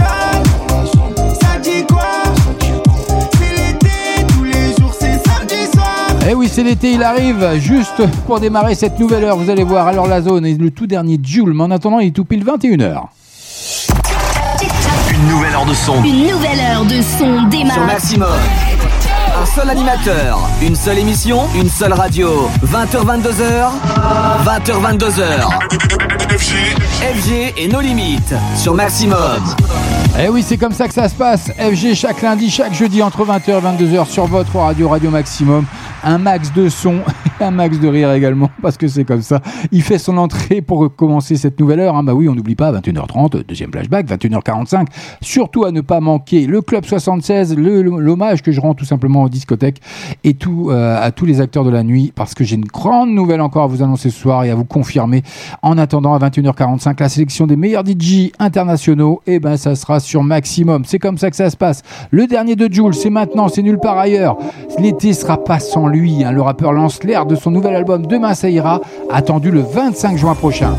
[0.85, 2.03] zone, ça dit quoi
[3.31, 6.09] C'est l'été, tous les jours c'est samedi soir.
[6.29, 9.87] Eh oui, c'est l'été, il arrive, juste pour démarrer cette nouvelle heure, vous allez voir.
[9.87, 12.43] Alors la zone est le tout dernier Joule, mais en attendant, il est tout pile
[12.43, 13.03] 21h.
[15.11, 16.03] Une nouvelle heure de son.
[16.03, 17.73] Une nouvelle heure de son démarre.
[17.75, 18.29] Sur Maximum.
[19.41, 22.49] Un seul animateur, une seule émission, une seule radio.
[22.65, 23.71] 20h 22h,
[26.33, 27.13] 20h 22h.
[27.13, 29.17] FG et nos limites sur Maximum.
[30.19, 31.51] Eh oui, c'est comme ça que ça se passe.
[31.51, 35.65] FG chaque lundi, chaque jeudi entre 20h et 22h sur votre radio Radio Maximum.
[36.05, 36.97] Un max de son,
[37.39, 39.41] un max de rire également, parce que c'est comme ça.
[39.71, 41.95] Il fait son entrée pour commencer cette nouvelle heure.
[41.95, 42.03] hein.
[42.03, 44.87] Bah oui, on n'oublie pas, 21h30, deuxième flashback, 21h45.
[45.21, 49.23] Surtout à ne pas manquer le Club 76, le- l'hommage que je rends tout simplement
[49.23, 49.81] aux discothèques
[50.25, 53.09] et tout, euh, à tous les acteurs de la nuit, parce que j'ai une grande
[53.11, 55.23] nouvelle encore à vous annoncer ce soir et à vous confirmer.
[55.61, 60.23] En attendant, à 21h45, la sélection des meilleurs DJ internationaux, et ben ça sera sur
[60.23, 60.83] Maximum.
[60.85, 61.81] C'est comme ça que ça se passe.
[62.11, 64.37] Le dernier de Jules, c'est maintenant, c'est nulle part ailleurs.
[64.79, 66.23] L'été sera pas sans lui.
[66.23, 66.31] hein.
[66.31, 70.35] Le rappeur lance l'air de son nouvel album Demain ça ira, attendu le 25 juin
[70.35, 70.75] prochain.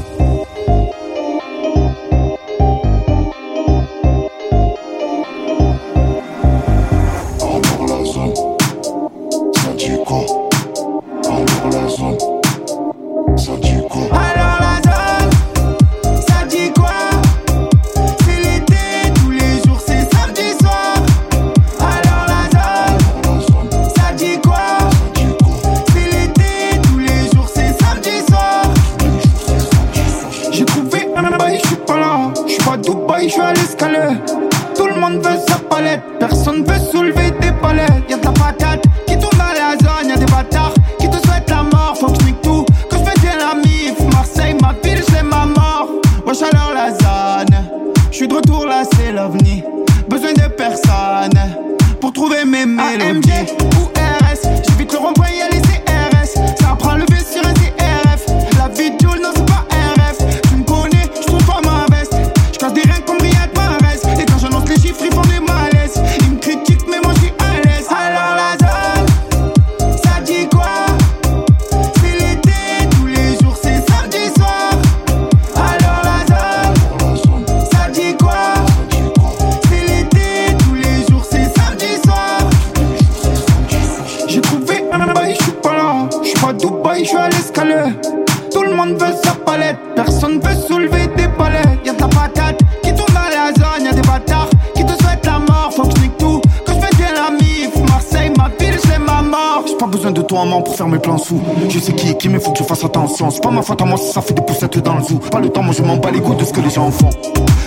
[100.62, 101.40] Pour faire mes plans sous.
[101.68, 103.30] Je sais qui est qui, mais faut que je fasse attention.
[103.30, 105.18] C'est pas ma faute à moi si ça fait des poussettes dans le zoo.
[105.30, 107.10] Pas le temps, moi je m'en bats les couilles de ce que les gens font.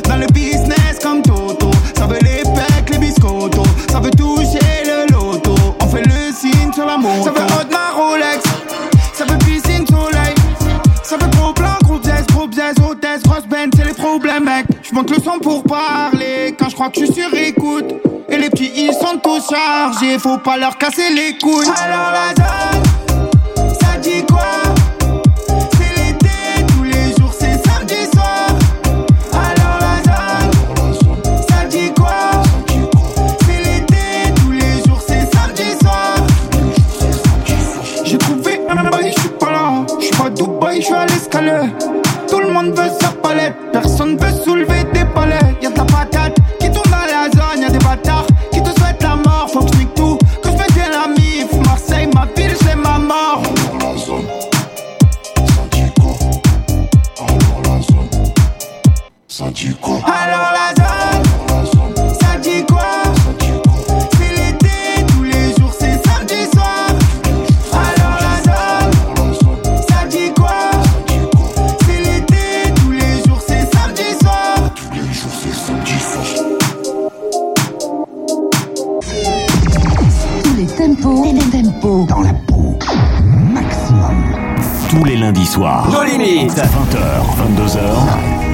[0.03, 3.63] Dans le business comme Toto, ça veut les pecs, les biscottos.
[3.91, 5.55] Ça veut toucher le loto.
[5.81, 7.23] On fait le signe sur la moto.
[7.23, 8.43] Ça veut haute ma Rolex.
[9.13, 10.35] Ça veut piscine soleil.
[11.03, 14.65] Ça veut gros plan, gros jazz, gros jazz, hôtesse, grosse band, c'est les problèmes, mec.
[14.83, 17.33] Je monte le son pour parler quand je crois que je suis sur
[19.49, 21.67] chargés, faut pas leur casser les couilles.
[84.97, 85.87] Tous les lundis soirs.
[85.91, 86.57] Nos limites.
[86.57, 86.97] 20h,
[87.37, 88.46] 22h.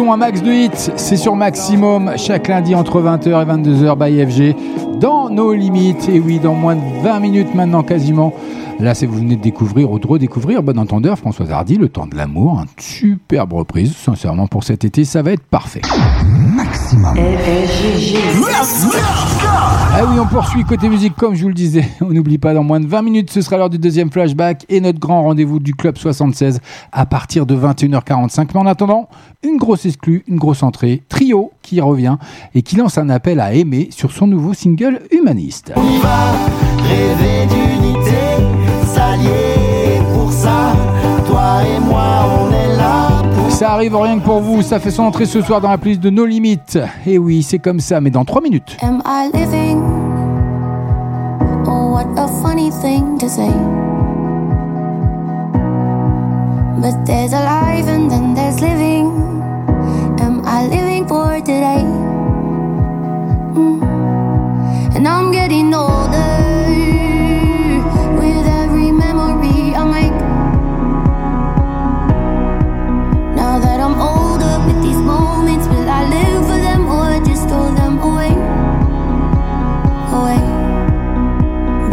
[0.00, 4.32] Son, un max de hits, c'est sur Maximum, chaque lundi entre 20h et 22h by
[4.32, 6.08] FG, dans nos limites.
[6.08, 8.32] Et oui, dans moins de 20 minutes maintenant quasiment.
[8.78, 12.06] Là, c'est vous venez de découvrir ou de redécouvrir, bon entendeur, Françoise Hardy, Le Temps
[12.06, 15.82] de l'amour, une superbe reprise, sincèrement pour cet été, ça va être parfait.
[16.24, 17.14] Maximum.
[19.92, 21.84] Ah oui, on poursuit côté musique, comme je vous le disais.
[22.00, 24.80] On n'oublie pas, dans moins de 20 minutes, ce sera l'heure du deuxième flashback et
[24.80, 28.48] notre grand rendez-vous du Club 76 à partir de 21h45.
[28.54, 29.08] Mais en attendant,
[29.60, 32.16] grosse exclue, une grosse entrée, Trio qui revient
[32.56, 35.72] et qui lance un appel à aimer sur son nouveau single Humaniste.
[35.76, 36.32] On y va
[36.82, 38.18] rêver d'unité,
[38.86, 40.72] s'allier pour ça.
[41.26, 44.90] Toi et moi, on est là pour Ça arrive rien que pour vous, ça fait
[44.90, 46.78] son entrée ce soir dans la playlist de nos limites.
[47.06, 48.76] Et oui, c'est comme ça, mais dans 3 minutes.
[48.82, 49.78] Am I living?
[51.66, 53.50] Oh, what a funny thing to say.
[56.80, 59.39] But there's alive and then there's living.
[60.52, 61.84] I living for today?
[63.54, 64.96] Mm.
[64.96, 66.32] And I'm getting older
[68.18, 70.18] with every memory I make.
[73.36, 77.70] Now that I'm older with these moments, will I live for them or just throw
[77.80, 78.34] them away?
[80.18, 80.42] Away.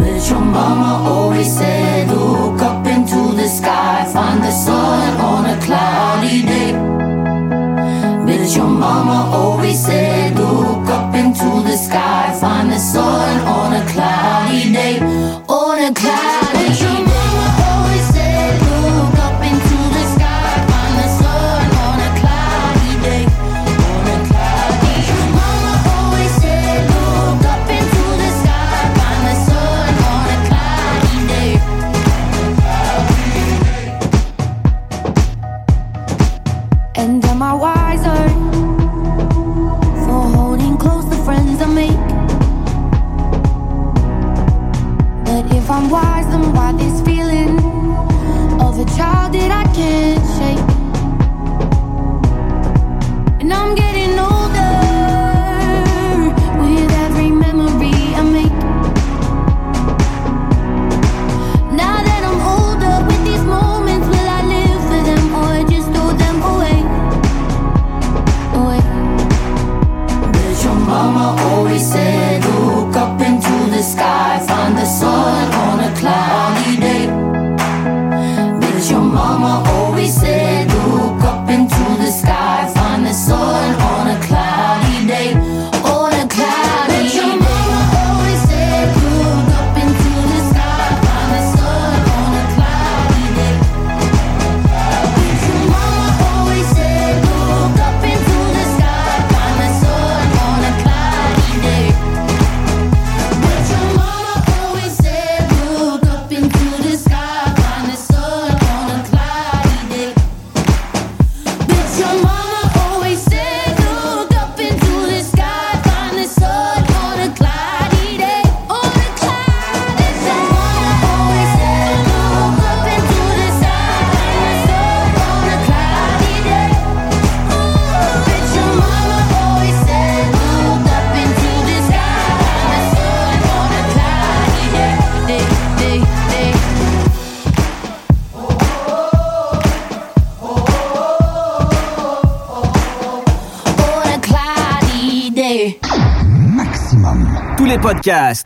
[0.00, 5.64] But your mama always said, look up into the sky, find the sun on a
[5.64, 6.57] cloudy day.
[8.56, 14.72] Your mama always said, look up into the sky, find the sun on a cloudy
[14.72, 14.98] day.
[15.48, 17.07] On a cloudy day.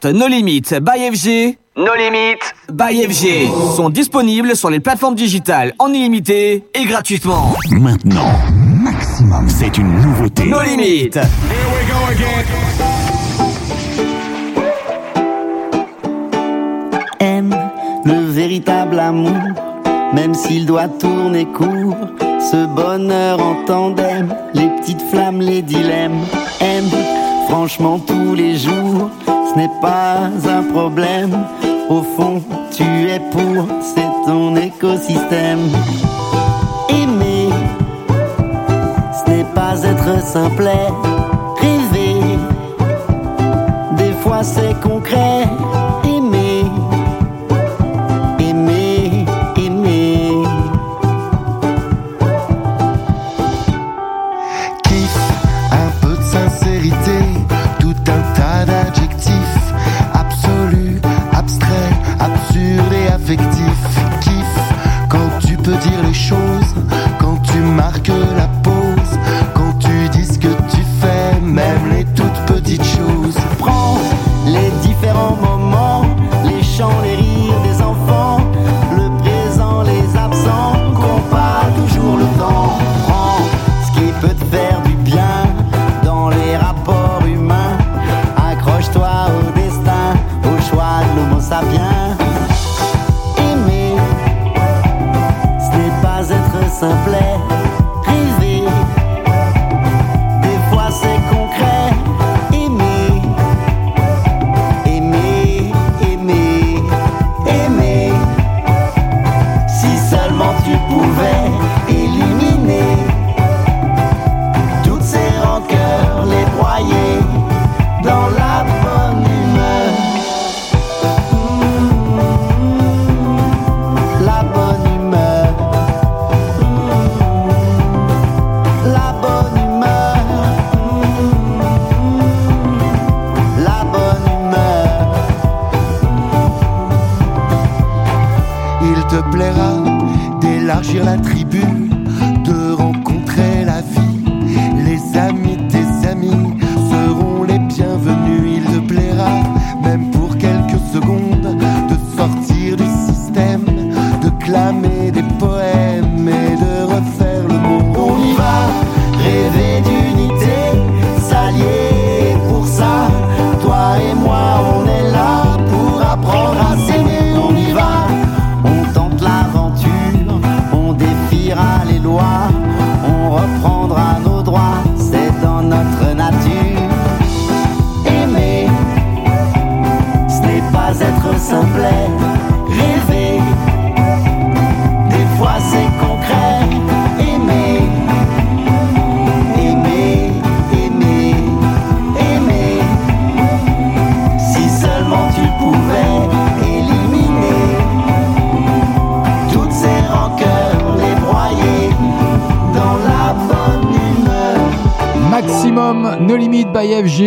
[0.03, 5.73] Podcasts No Limites by FG, No Limites by FG sont disponibles sur les plateformes digitales
[5.79, 7.55] en illimité et gratuitement.
[7.71, 10.45] Maintenant, Maximum, c'est une nouveauté.
[10.47, 11.19] No Limites.
[17.21, 17.57] aime
[18.05, 19.39] le véritable amour,
[20.13, 21.97] même s'il doit tourner court.
[22.41, 26.21] Ce bonheur en tandem, les petites flammes, les dilemmes.
[26.61, 26.91] Aime
[27.49, 29.11] franchement tous les jours,
[29.53, 31.45] ce n'est pas un problème.
[31.89, 35.61] Au fond, tu es pour, c'est ton écosystème.
[36.89, 37.51] Aimer,
[39.13, 40.89] ce n'est pas être simplet.
[41.61, 42.39] Rêver,
[43.97, 45.42] des fois c'est concret.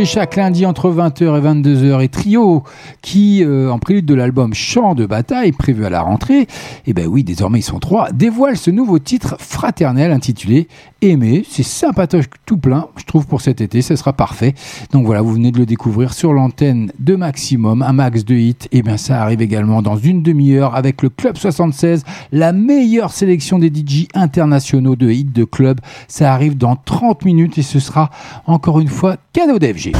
[0.06, 2.64] Chaque lundi entre 20h et 22h et Trio
[3.02, 6.48] qui euh, en prélude de l'album Chant de bataille prévu à la rentrée
[6.86, 10.68] et ben oui désormais ils sont trois dévoile ce nouveau titre fraternel intitulé
[11.06, 13.82] Aimer c'est sympatoche tout plein je trouve pour cet été.
[13.82, 14.56] Ce sera parfait.
[14.91, 18.56] Donc voilà vous venez de le découvrir sur l'antenne de Maximum un max de hits.
[18.72, 23.60] Et bien ça arrive également dans une demi-heure avec le Club 76 la meilleure sélection
[23.60, 25.80] des DJ internationaux de hits de club.
[26.07, 28.10] Ça arrive dans 30 minutes et ce sera
[28.45, 29.94] encore une fois cadeau d'FG.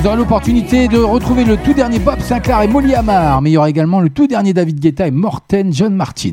[0.00, 3.52] Vous aurez l'opportunité de retrouver le tout dernier Bob Sinclair et Molly Amar, mais il
[3.52, 6.30] y aura également le tout dernier David Guetta et Morten John Martin.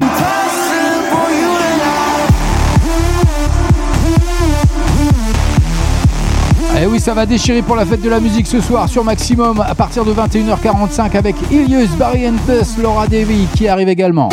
[6.81, 9.59] Et oui, ça va déchirer pour la fête de la musique ce soir sur Maximum
[9.59, 12.23] à partir de 21h45 avec Ilius, Barry
[12.81, 14.29] Laura Davy qui arrive également.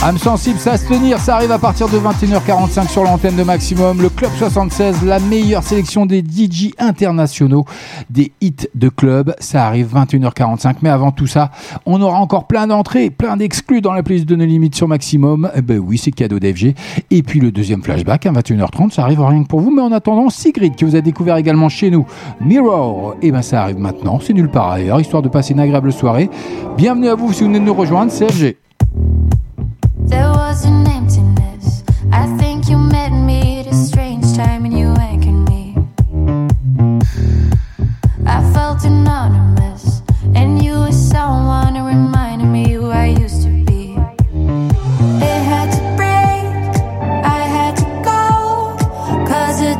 [0.00, 4.00] Âme sensible, ça se tenir, ça arrive à partir de 21h45 sur l'antenne de Maximum.
[4.00, 7.64] Le Club 76, la meilleure sélection des DJ internationaux,
[8.08, 10.76] des hits de club, ça arrive 21h45.
[10.82, 11.50] Mais avant tout ça,
[11.84, 15.50] on aura encore plein d'entrées, plein d'exclus dans la playlist de nos limites sur Maximum.
[15.56, 16.76] Eh ben oui, c'est cadeau d'FG.
[17.10, 19.72] Et puis le deuxième flashback à 21h30, ça arrive rien que pour vous.
[19.72, 22.06] Mais en attendant, Sigrid, qui vous a découvert également chez nous,
[22.40, 25.92] Mirror, et ben ça arrive maintenant, c'est nulle part ailleurs, histoire de passer une agréable
[25.92, 26.30] soirée.
[26.76, 28.67] Bienvenue à vous si vous venez de nous rejoindre, c'est FG.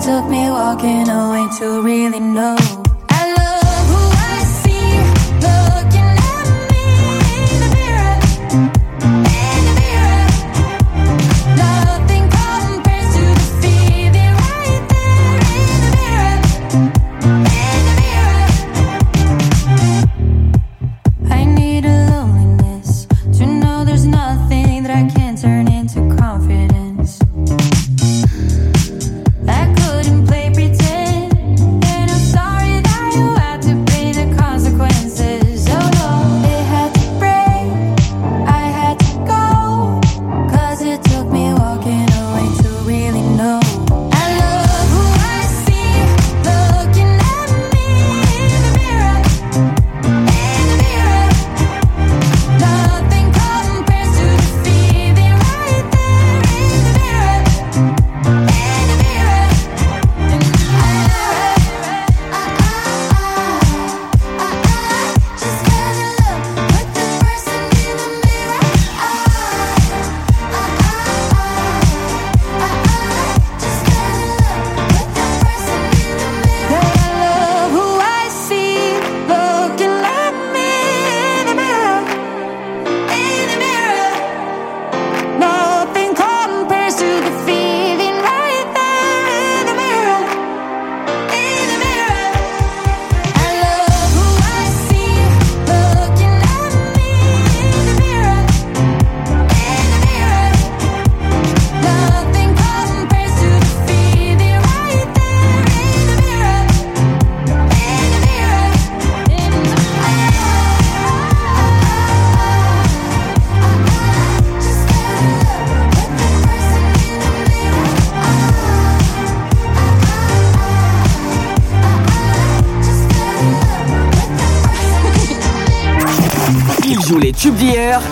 [0.09, 2.78] Took me walking away to really know.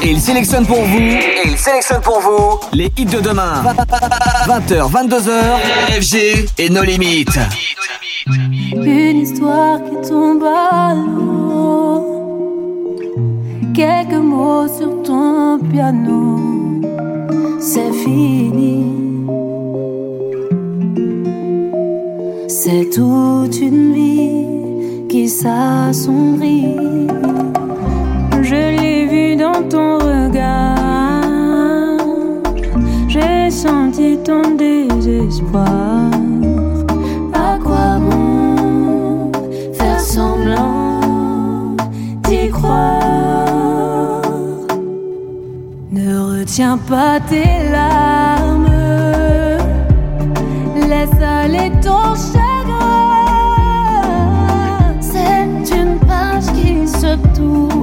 [0.07, 0.99] Et il sélectionne pour vous.
[0.99, 3.63] Et il sélectionne pour vous les hits de demain.
[4.47, 7.39] 20h, 22h, FG et nos limites.
[8.75, 12.05] Une histoire qui tombe à l'eau.
[13.75, 16.39] Quelques mots sur ton piano.
[17.61, 18.93] C'est fini.
[22.49, 26.77] C'est toute une vie qui s'assombrit.
[47.21, 48.69] Tes larmes.
[50.89, 52.75] Laisse aller ton chagrin.
[55.01, 57.76] C'est une page qui se tourne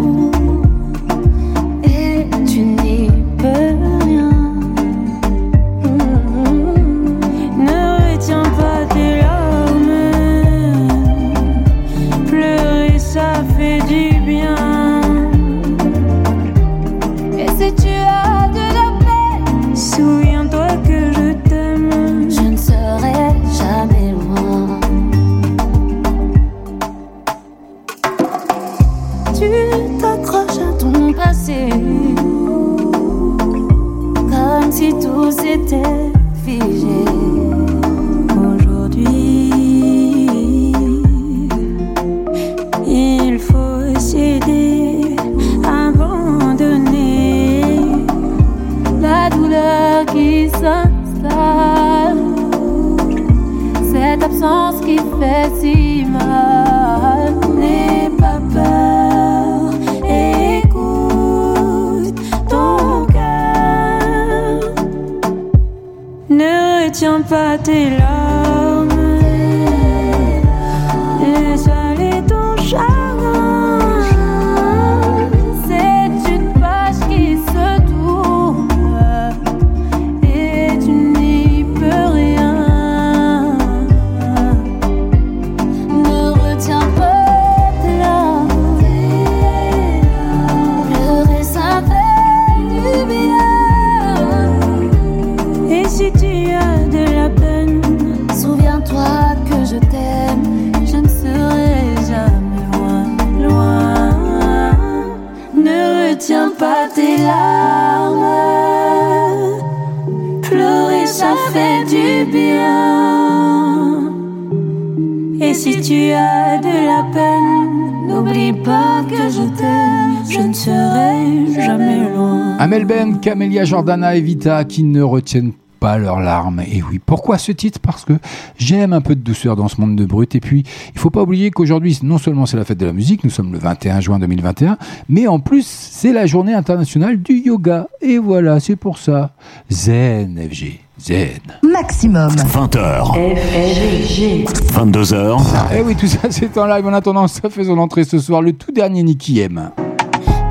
[123.23, 126.59] Camélia Jordana et Vita qui ne retiennent pas leurs larmes.
[126.69, 127.79] Et oui, pourquoi ce titre?
[127.79, 128.11] Parce que
[128.57, 130.35] j'aime un peu de douceur dans ce monde de brut.
[130.35, 133.23] Et puis, il faut pas oublier qu'aujourd'hui, non seulement c'est la fête de la musique,
[133.23, 134.77] nous sommes le 21 juin 2021,
[135.07, 137.87] mais en plus, c'est la journée internationale du yoga.
[138.01, 139.31] Et voilà, c'est pour ça.
[139.71, 140.81] Zen, FG.
[140.99, 141.39] Zen.
[141.63, 142.27] Maximum.
[142.27, 143.37] 20h.
[143.37, 144.43] FG.
[144.73, 145.41] 22h.
[145.77, 146.85] Eh oui, tout ça, c'est en live.
[146.85, 149.71] En attendant, ça fait son entrée ce soir, le tout dernier Nicky M.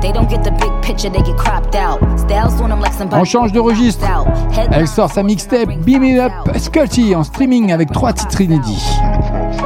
[0.01, 1.99] They don't get the big picture, they get cropped out.
[2.19, 2.53] Styles
[3.11, 4.05] on change de registre.
[4.71, 8.83] Elle sort sa mixtape Beam It Up Sculty en streaming avec trois titres inédits.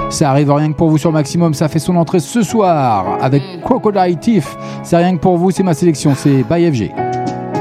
[0.10, 3.44] Ça arrive rien que pour vous sur Maximum, ça fait son entrée ce soir avec
[3.64, 4.56] Crocodile Thief.
[4.84, 6.91] C'est rien que pour vous, c'est ma sélection, c'est by FG.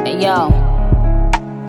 [0.05, 0.53] Hey yo.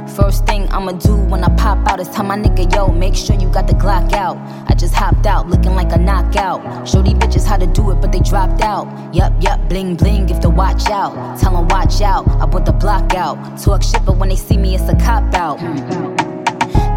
[0.08, 3.50] First thing I'ma do when I pop out tell my nigga, yo, make sure you
[3.50, 4.38] got the Glock out.
[4.70, 6.88] I just hopped out looking like a knockout.
[6.88, 8.86] Show these bitches how to do it, but they dropped out.
[9.12, 11.40] Yup, yup, bling bling, if to watch out.
[11.40, 13.38] Tell 'em watch out, I put the block out.
[13.58, 15.58] Talk shit, but when they see me, it's a cop out.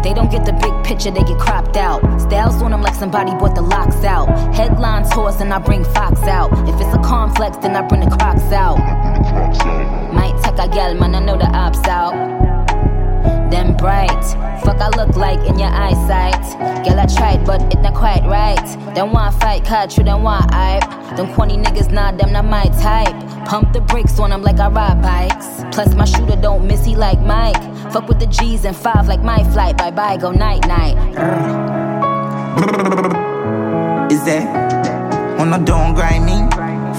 [0.03, 2.01] They don't get the big picture, they get cropped out.
[2.21, 4.27] Styles on them like somebody bought the locks out.
[4.53, 6.51] Headlines horse and I bring Fox out.
[6.69, 8.77] If it's a complex, then I bring the crocs out.
[10.13, 12.60] Might take a gal, man, I know the ops out.
[13.51, 14.23] Them bright,
[14.63, 16.41] fuck I look like in your eyesight.
[16.85, 18.95] Girl, I tried, but it not quite right.
[18.95, 20.89] Them want fight, cut you, them want hype.
[21.17, 23.13] Them corny niggas, nah, them not my type.
[23.45, 25.65] Pump the brakes on them like I ride bikes.
[25.75, 27.61] Plus, my shooter don't miss, he like Mike.
[27.91, 29.77] Fuck with the G's and five like my flight.
[29.77, 30.95] Bye bye, go night night.
[34.09, 34.47] Is there?
[35.39, 36.47] On a don't grind me.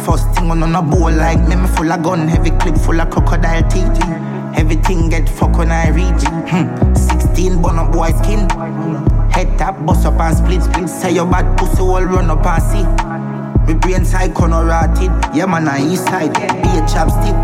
[0.04, 3.00] First thing on on a bowl like me, me full of gun, heavy clip full
[3.00, 3.62] of crocodile
[4.82, 6.26] Everything get fuck when I reach.
[6.50, 6.94] Hmm.
[6.94, 8.50] 16 bun up boy skin.
[9.30, 10.88] Head tap, bust up and split split.
[10.88, 13.72] Say your bad pussy all run up and see.
[13.72, 15.12] Me brain side corner rotted.
[15.36, 16.34] Yeah man, I east side.
[16.34, 17.38] Be a chapstick.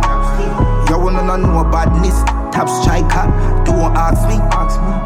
[0.91, 2.19] You wanna know no badness.
[2.51, 3.31] Top striker,
[3.65, 4.35] don't ask me.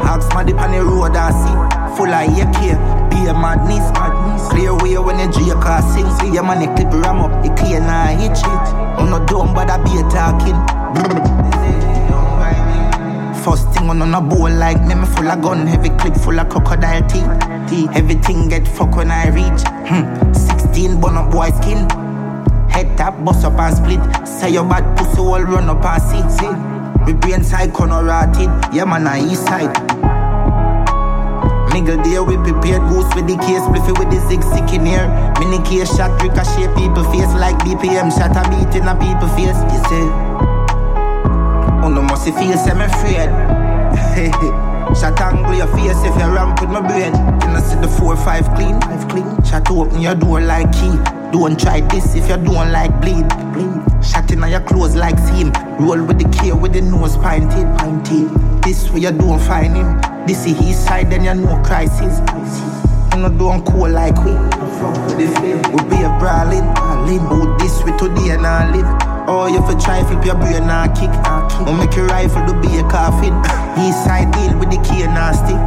[0.09, 1.95] Ask me the on the road I see.
[1.95, 2.59] Full of AK,
[3.11, 3.85] be a madness.
[4.49, 6.09] Clear way when the J car sing.
[6.17, 8.47] See your money clip ram up, it clear now hit shit.
[8.97, 11.32] I'm not dumb, but I be a talking.
[13.89, 17.27] On a bowl like me, me full of gun, heavy clip full of crocodile teeth.
[17.95, 19.61] Everything get fuck when I reach.
[19.87, 20.33] Hmm.
[20.33, 21.89] 16 bun up boy skin.
[22.69, 24.27] Head tap, bust up and split.
[24.27, 26.23] Say your bad pussy all run up and see.
[26.37, 27.05] see.
[27.05, 28.49] We brain side corner rotted.
[28.73, 29.75] Yeah man, I east side.
[31.73, 35.07] Nigga there we prepared goose with the case Spliffy with the zig sick in here
[35.39, 39.57] Mini case shot ricochet people face Like BPM shot a beat in a people face
[39.73, 40.05] You see
[41.81, 43.62] Oh no must feel semi afraid
[44.99, 47.13] Shot angle your face if you ramp with my brain.
[47.41, 48.79] Can I see the four five clean?
[48.81, 49.43] Five clean.
[49.43, 50.95] Shot open your door like key.
[51.31, 53.27] Don't try this if you don't like bleed.
[53.53, 55.51] Bleed Shot in on your clothes like seam.
[55.79, 59.99] Roll with the K with the nose pinted Pinted This way you don't find him.
[60.27, 62.19] This is his side then you know crisis.
[63.13, 64.33] You know don't cool like we.
[65.15, 66.65] We be a brawling.
[66.77, 70.93] Out this way today and I live Oh, you for try flip your brain and
[70.93, 71.09] kick.
[71.65, 73.33] Or make your rifle to be a coffin.
[73.81, 75.57] East side deal with the key and a stick.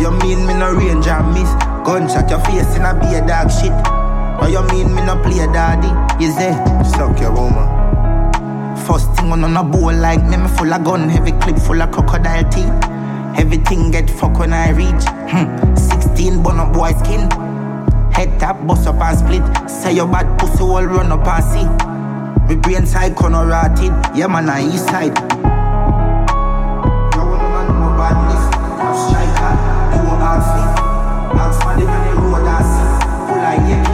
[0.00, 1.52] You mean me no range and miss?
[1.84, 3.76] Gunshot your face in a be a dog shit.
[4.40, 5.92] Or you mean me no play daddy?
[6.24, 6.56] Is it?
[6.96, 7.68] Suck your woman.
[8.88, 11.82] First thing on on a bowl like me, me full of gun, heavy clip full
[11.82, 12.72] of crocodile teeth.
[13.36, 15.04] Everything get fuck when I reach.
[15.28, 15.76] Hmm.
[15.76, 17.28] 16 bun up boy skin.
[18.10, 19.70] Head tap, bust up and split.
[19.70, 21.85] Say your bad pussy all run up and see.
[22.48, 23.92] Me brain side corner rotted.
[24.16, 25.18] Yeah man, I east side.
[25.18, 25.22] You
[27.26, 28.44] wanna know no badness?
[28.78, 29.52] Top striker,
[29.90, 30.62] don't ask me.
[31.40, 32.90] Ask me the on the road I see.
[33.26, 33.88] Full of AK,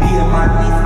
[0.00, 0.76] be a madness.
[0.76, 0.85] Play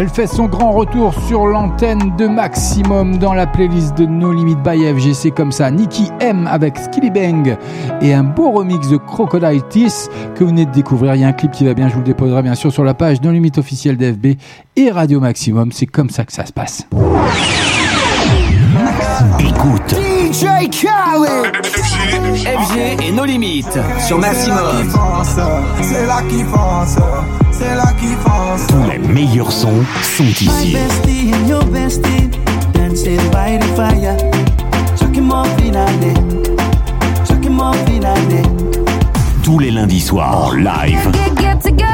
[0.00, 4.54] Elle fait son grand retour sur l'antenne de Maximum dans la playlist de No Limit
[4.54, 5.72] by FGC comme ça.
[5.72, 7.56] Nicky M avec Skilly Bang
[8.00, 11.16] et un beau remix de Crocodile que vous venez de découvrir.
[11.16, 12.84] Il y a un clip qui va bien, je vous le déposerai bien sûr sur
[12.84, 14.38] la page No Limit officielle d'FB
[14.76, 15.72] et Radio Maximum.
[15.72, 16.86] C'est comme ça que ça se passe.
[19.40, 24.88] Écoute, DJ Khaled FG et nos limites sur Maximum.
[25.82, 26.96] C'est là qui fonce,
[27.52, 28.66] c'est là qui fonce.
[28.68, 30.72] tous les meilleurs sons sont My ici.
[30.72, 32.30] bestie and your bestie
[32.74, 34.16] dancing by the fire.
[34.98, 36.14] Chuck him off in a day.
[37.26, 38.42] Chuck him off in a day.
[39.42, 41.10] Tous les lundis soirs en live.
[41.12, 41.86] Get, get together.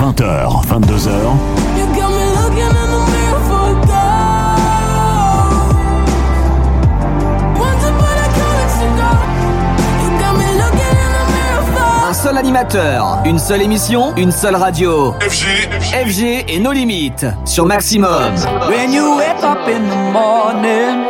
[0.00, 1.10] 20h, 22h,
[12.24, 15.12] seul animateur, une seule émission, une seule radio.
[15.20, 15.68] FG,
[16.06, 18.32] FG et nos limites sur Maximum.
[18.66, 21.04] When you wake up in the morning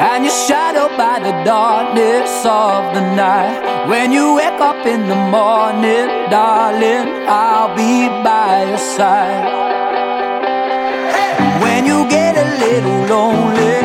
[0.00, 3.62] and you're shadowed by the darkness of the night.
[3.88, 9.46] When you wake up in the morning, darling, I'll be by your side.
[11.62, 13.78] When you get a little lonely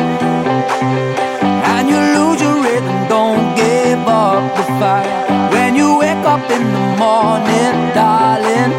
[1.70, 5.25] and you lose your rhythm, don't give up the fight.
[6.98, 8.72] Morning, darling,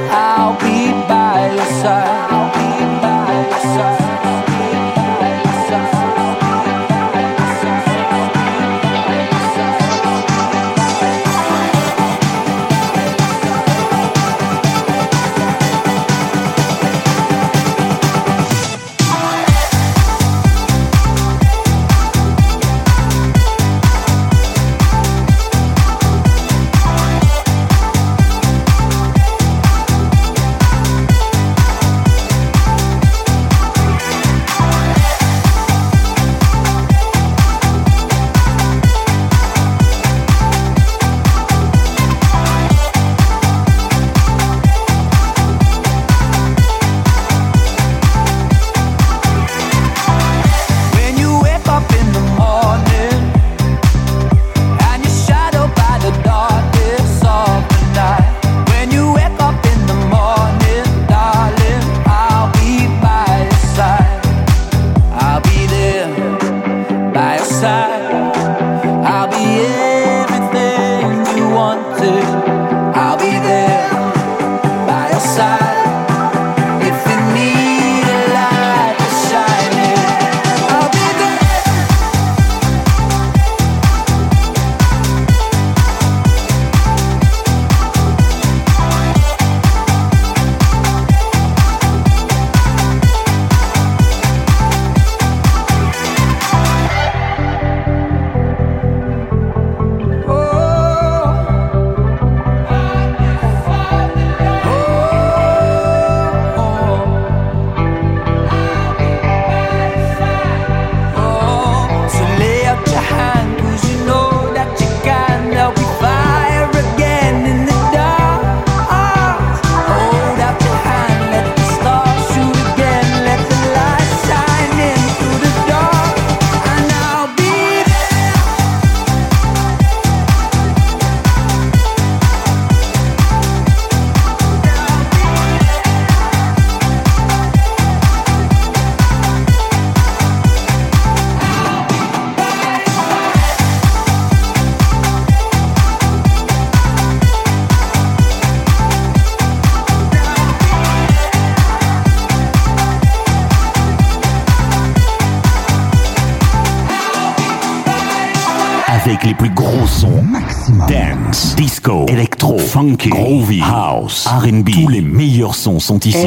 [164.47, 164.69] R&B.
[164.71, 166.25] Tous les meilleurs sons sont ici.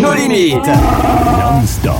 [0.00, 0.66] Nos limites.
[0.66, 1.94] Non-stop.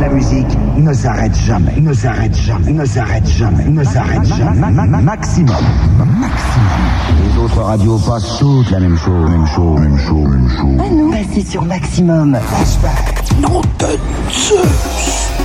[0.00, 0.46] La musique
[0.76, 4.56] ne s'arrête jamais, ne s'arrête jamais, ne s'arrête jamais, ne s'arrête jamais.
[4.70, 5.56] Ma- ma- Maximum.
[5.98, 7.26] Maximum.
[7.34, 10.76] Les autres radios passent toutes la même chose, même chose, même chose, même chose.
[10.78, 12.38] Ah non, passez sur Maximum.
[13.40, 13.86] Non de
[14.32, 15.37] Zeus.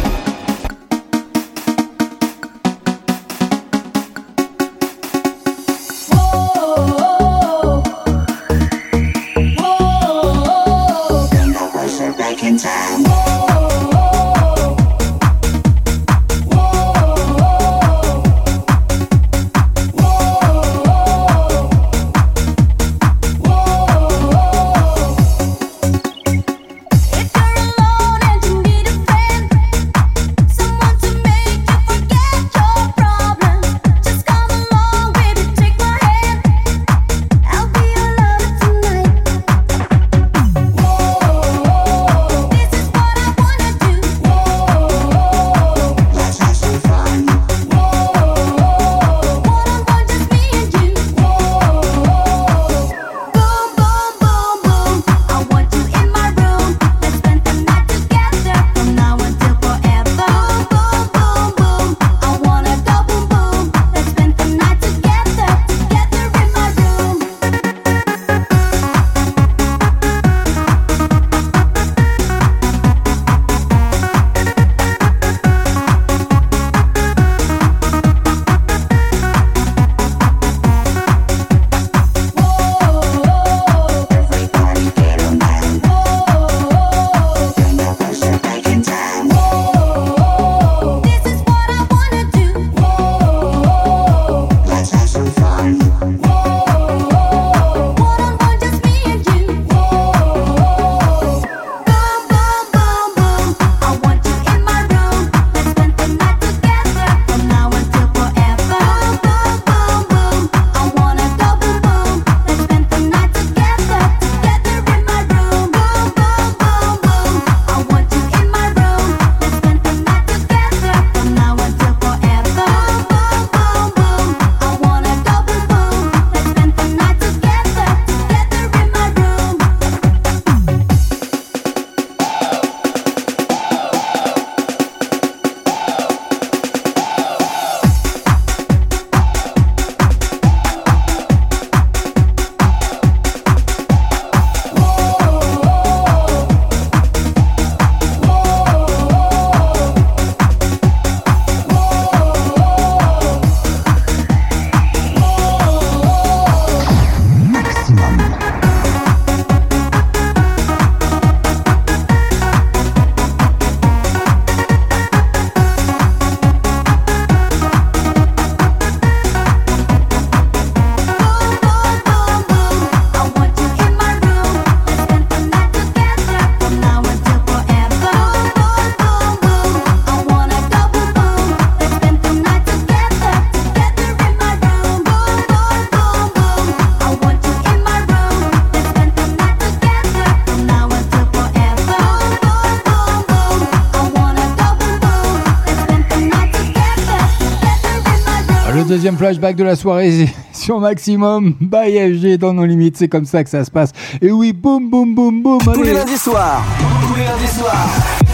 [198.94, 203.44] Deuxième flashback de la soirée sur Maximum by FG dans nos limites, c'est comme ça
[203.44, 203.92] que ça se passe.
[204.22, 205.58] Et oui, boum boum boum boum.
[205.74, 206.64] Tous les lundis soirs.
[207.08, 207.88] Tous les lundis soirs.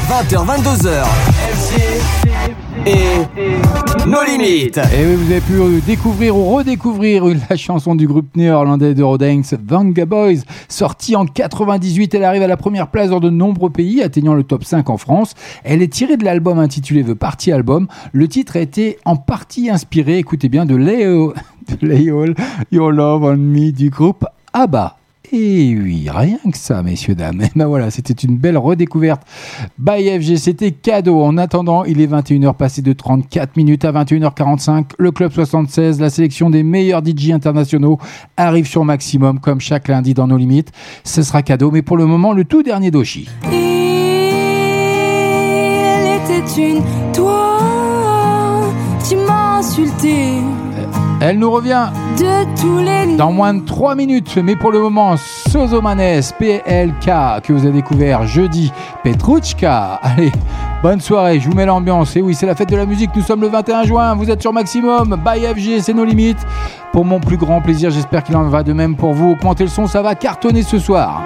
[0.09, 1.05] 20h, 22h.
[2.85, 4.77] Et nos limites.
[4.77, 9.53] Et oui, vous avez pu découvrir ou redécouvrir la chanson du groupe néerlandais de Rodance,
[9.65, 12.15] Vanga Boys, sortie en 98.
[12.15, 14.97] Elle arrive à la première place dans de nombreux pays, atteignant le top 5 en
[14.97, 15.35] France.
[15.71, 17.87] Elle est tirée de l'album intitulé The Party Album.
[18.11, 21.05] Le titre a été en partie inspiré, écoutez bien, de Lay,
[21.81, 21.95] de
[22.71, 24.97] Your Love on Me du groupe ABBA.
[25.31, 27.41] Et oui, rien que ça, messieurs, dames.
[27.43, 29.21] Et ben voilà, c'était une belle redécouverte.
[29.77, 31.21] By FG, c'était cadeau.
[31.21, 34.85] En attendant, il est 21h passé de 34 minutes à 21h45.
[34.97, 37.99] Le Club 76, la sélection des meilleurs DJ internationaux,
[38.37, 40.71] arrive sur Maximum, comme chaque lundi dans nos limites.
[41.03, 43.29] Ce sera cadeau, mais pour le moment, le tout dernier Doshi.
[46.57, 47.57] Une toi,
[49.07, 50.35] tu m'as insulté
[51.19, 54.37] Elle nous revient de tous les dans moins de 3 minutes.
[54.41, 58.71] Mais pour le moment, Sozomanes, PLK, que vous avez découvert jeudi,
[59.03, 59.99] Petruchka.
[60.01, 60.31] Allez,
[60.81, 62.15] Bonne soirée, je vous mets l'ambiance.
[62.15, 63.09] Et oui, c'est la fête de la musique.
[63.13, 64.15] Nous sommes le 21 juin.
[64.15, 65.21] Vous êtes sur Maximum.
[65.25, 66.39] By FG, c'est nos limites.
[66.93, 69.31] Pour mon plus grand plaisir, j'espère qu'il en va de même pour vous.
[69.31, 71.21] Augmentez le son, ça va cartonner ce soir.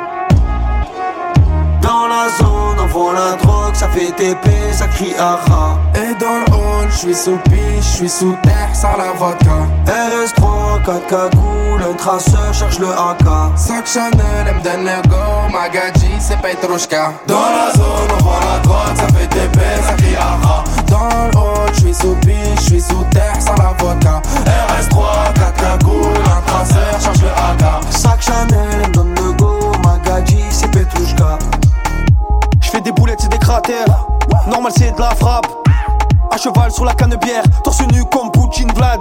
[1.83, 3.37] Dans la zone, on vend la
[3.73, 5.77] ça fait TP, ça crie aha.
[5.95, 9.67] Et dans le hall, je suis sous piche, je suis sous terre, sans la vodka.
[9.85, 13.57] RS3, 4 cagoules, un traceur cherche le AK.
[13.57, 17.13] Sac Chanel, elle me donne le go, Magadji, c'est Petrushka.
[17.27, 20.63] Dans la zone, on vend la drogue, ça fait TP, ça crie aha.
[20.87, 24.21] Dans le hall, je suis sous piche, je suis sous terre, sans la vodka.
[24.45, 27.83] RS3, 4 cagoules, un traceur, cherche le AK.
[27.89, 31.22] Sac Chanel, elle me donne le go, Magadji, c'est Petrushka.
[33.53, 34.49] Je.
[34.49, 35.45] Normal, c'est de la frappe.
[36.31, 38.99] À cheval sur la canne bière, torse nu comme Poutine Vlad.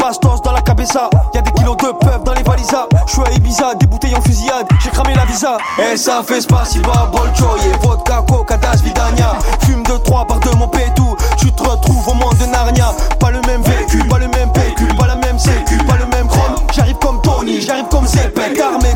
[0.00, 2.88] Bastos dans la cabessa, y'a des kilos de peuf dans les valisas.
[3.06, 5.58] J'suis à Ibiza, des bouteilles en fusillade, j'ai cramé la visa.
[5.78, 9.32] Et ça fait spasiba, bolchoye, vodka, coca, das, vidania.
[9.60, 12.92] Fume de trois par de mon pétou, tu te retrouves au monde de Narnia.
[13.20, 16.26] Pas le même vécu, pas le même pécule, pas la même sécu, pas le même
[16.26, 16.56] chrome.
[16.74, 18.88] J'arrive comme Tony, j'arrive comme Zepek, armé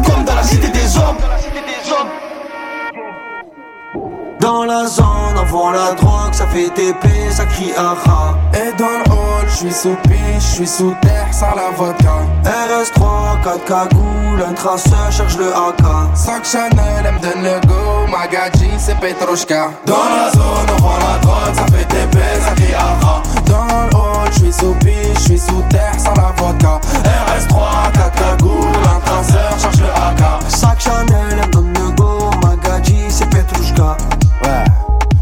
[4.46, 8.36] Dans la zone, on vend la drogue, ça fait TP, ça crie aha.
[8.54, 12.18] Et dans le hall, je suis sous piche, je suis sous terre, sans la vodka.
[12.44, 15.82] RS3, 4 cagoules, un traceur cherche le AK.
[16.14, 19.70] Sac Chanel, elle me donne le go, Magadji, c'est Petrushka.
[19.84, 23.22] Dans la zone, on vend la drogue, ça fait TP, ça crie aha.
[23.46, 26.80] Dans le hall, je suis sous piche, je suis sous terre, sans la vodka.
[27.02, 30.22] RS3, 4 cagoules, un traceur, cherche le AK.
[30.46, 33.96] Sac Chanel, elle me donne le go, Magadji, c'est Petrushka.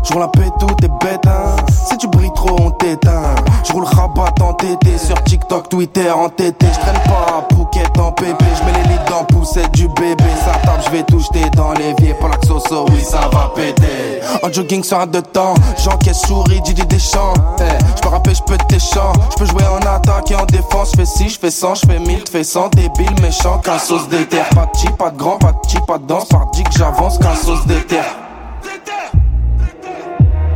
[0.05, 1.57] Je roule la pète tout t'es bête hein.
[1.89, 3.35] Si tu brilles trop on t'éteint.
[3.65, 6.67] Je roule rabat en tété Sur TikTok, Twitter en tété.
[6.73, 10.25] Je traîne pas en Phuket en pépé Je mets les lits dans poussette du bébé.
[10.45, 12.15] Ça tape, je vais tout jeter dans l'évier.
[12.21, 14.21] Pour la xoxo, oui ça va péter.
[14.43, 17.33] En jogging sur un de temps J'encaisse souris, Didi Deschamps.
[17.59, 20.45] Hey, Je peux rapper, je peux tes chants Je peux jouer en attaque et en
[20.45, 20.91] défense.
[20.93, 24.09] Je fais 6, je fais 100, je fais 1000, fais 100 Débile, méchant, qu'un sauce
[24.09, 26.27] d'éther Pas de petit, pas de grand, pas de petit, pas de danse.
[26.29, 28.05] Par que j'avance, qu'un sauce d'éther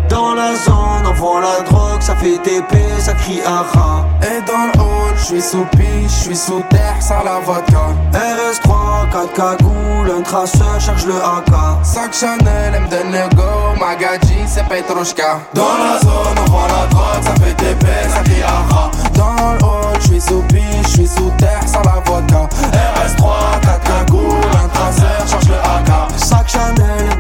[0.09, 4.05] Dans la zone, on vend la drogue, ça fait TP, ça crie aha.
[4.23, 7.89] Et dans le hall, je suis sous piche, je suis sous terre, sans la vodka.
[8.13, 11.85] RS3, 4 cagoules, un traceur cherche le AK.
[11.85, 15.41] Sac Chanel, elle me donne le go, Magadji, c'est Petrushka.
[15.55, 18.91] Dans la zone, on vend la drogue, ça fait TP, ça crie aha.
[19.15, 22.49] Dans le hall, je suis sous piche, je suis sous terre, sans la vodka.
[22.73, 25.91] RS3, 4 cagoules, un traceur, cherche le AK.
[26.17, 27.18] Sac Chanel,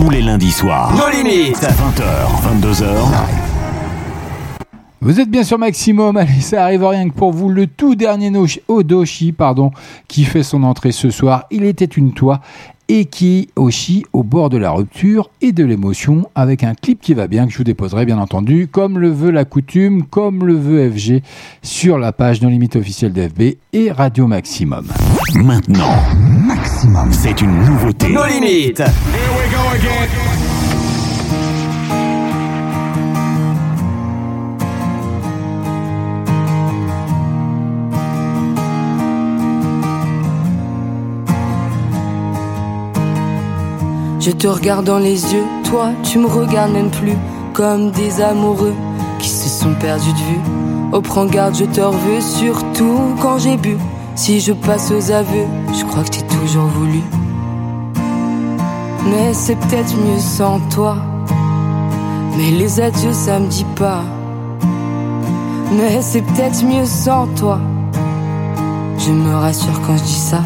[0.00, 0.94] Tous les lundis soirs.
[0.96, 1.56] Nos limites.
[1.62, 2.86] 20h, 22h.
[5.02, 7.48] Vous êtes bien sur Maximum, allez, ça arrive rien que pour vous.
[7.50, 9.72] Le tout dernier no- Odoshi, pardon,
[10.08, 11.44] qui fait son entrée ce soir.
[11.50, 12.40] Il était une toi
[12.88, 17.14] et qui Oshi au bord de la rupture et de l'émotion avec un clip qui
[17.14, 20.54] va bien que je vous déposerai bien entendu comme le veut la coutume, comme le
[20.54, 21.22] veut FG
[21.62, 23.42] sur la page non limite officielle d'FB
[23.74, 24.86] et Radio Maximum.
[25.36, 28.08] Maintenant, Maximum, c'est une nouveauté.
[28.08, 28.82] Nos limites.
[29.72, 29.76] Je
[44.32, 47.16] te regarde dans les yeux, toi tu me regardes même plus
[47.52, 48.74] comme des amoureux
[49.20, 50.40] qui se sont perdus de vue.
[50.92, 53.76] Oh prends garde, je te reveux, surtout quand j'ai bu.
[54.16, 55.46] Si je passe aux aveux,
[55.78, 57.02] je crois que t'es toujours voulu.
[59.08, 60.96] Mais c'est peut-être mieux sans toi.
[62.36, 64.02] Mais les adieux, ça me dit pas.
[65.72, 67.60] Mais c'est peut-être mieux sans toi.
[68.98, 70.42] Je me rassure quand je dis ça.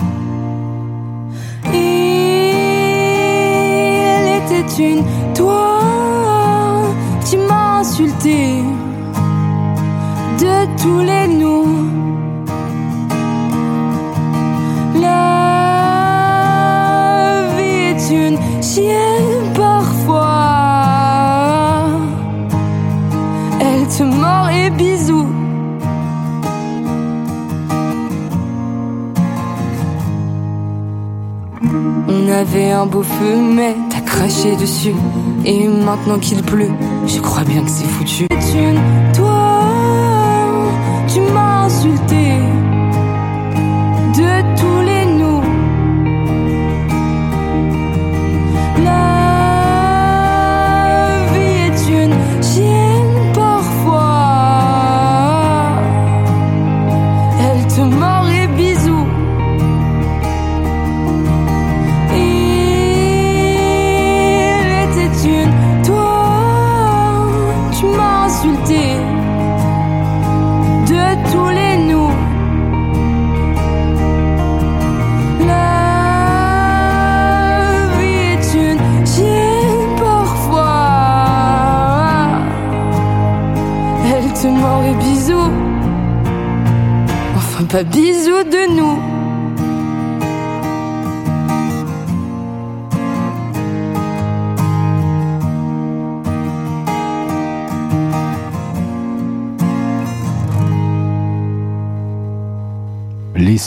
[1.73, 1.81] Il
[4.37, 5.03] était une
[5.35, 5.81] toi,
[7.29, 8.63] tu m'as insulté
[10.39, 12.04] de tous les nous.
[32.35, 34.95] Avait un beau feu, mais t'as craché dessus.
[35.45, 36.71] Et maintenant qu'il pleut,
[37.07, 38.27] je crois bien que c'est foutu.
[38.55, 38.81] Une
[39.15, 39.63] toi,
[41.07, 42.34] tu m'as insulté
[87.83, 89.04] bisous de nous.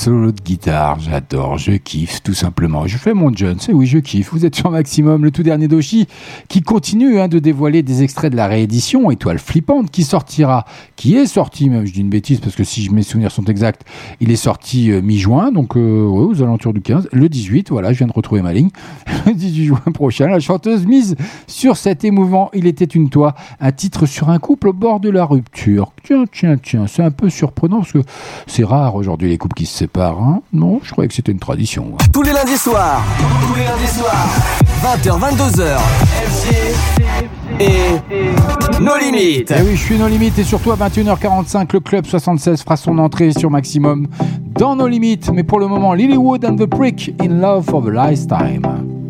[0.07, 2.87] Les solos de guitare, j'adore, je kiffe tout simplement.
[2.87, 4.31] Je fais mon Jones, et oui, je kiffe.
[4.31, 6.07] Vous êtes sur Maximum, le tout dernier d'Oshi,
[6.47, 10.63] qui continue hein, de dévoiler des extraits de la réédition Étoile flippante, qui sortira,
[10.95, 13.81] qui est sorti, même je dis une bêtise parce que si mes souvenirs sont exacts,
[14.21, 17.97] il est sorti euh, mi-juin, donc euh, aux alentours du 15, le 18, voilà, je
[17.97, 18.69] viens de retrouver ma ligne.
[19.25, 21.17] Le 18 juin prochain, la chanteuse mise
[21.47, 25.09] sur cet émouvant Il était une toi, un titre sur un couple au bord de
[25.09, 25.91] la rupture.
[26.05, 28.03] Tiens, tiens, tiens, c'est un peu surprenant parce que
[28.45, 29.96] c'est rare aujourd'hui les couples qui se séparent.
[30.05, 30.41] Hein.
[30.53, 31.93] non, je croyais que c'était une tradition.
[32.13, 33.01] Tous les lundis soirs.
[33.47, 34.27] Tous les lundis soirs.
[34.83, 35.77] 20h, 22h.
[36.27, 36.55] FG
[37.59, 39.53] et nos limites.
[39.57, 42.97] Eh oui, je suis nos limites et surtout à 21h45, le club 76 fera son
[42.99, 44.07] entrée sur Maximum
[44.57, 45.31] dans nos limites.
[45.33, 48.61] Mais pour le moment, Lilywood and the Prick in Love for the Lifetime.
[48.65, 49.06] I'm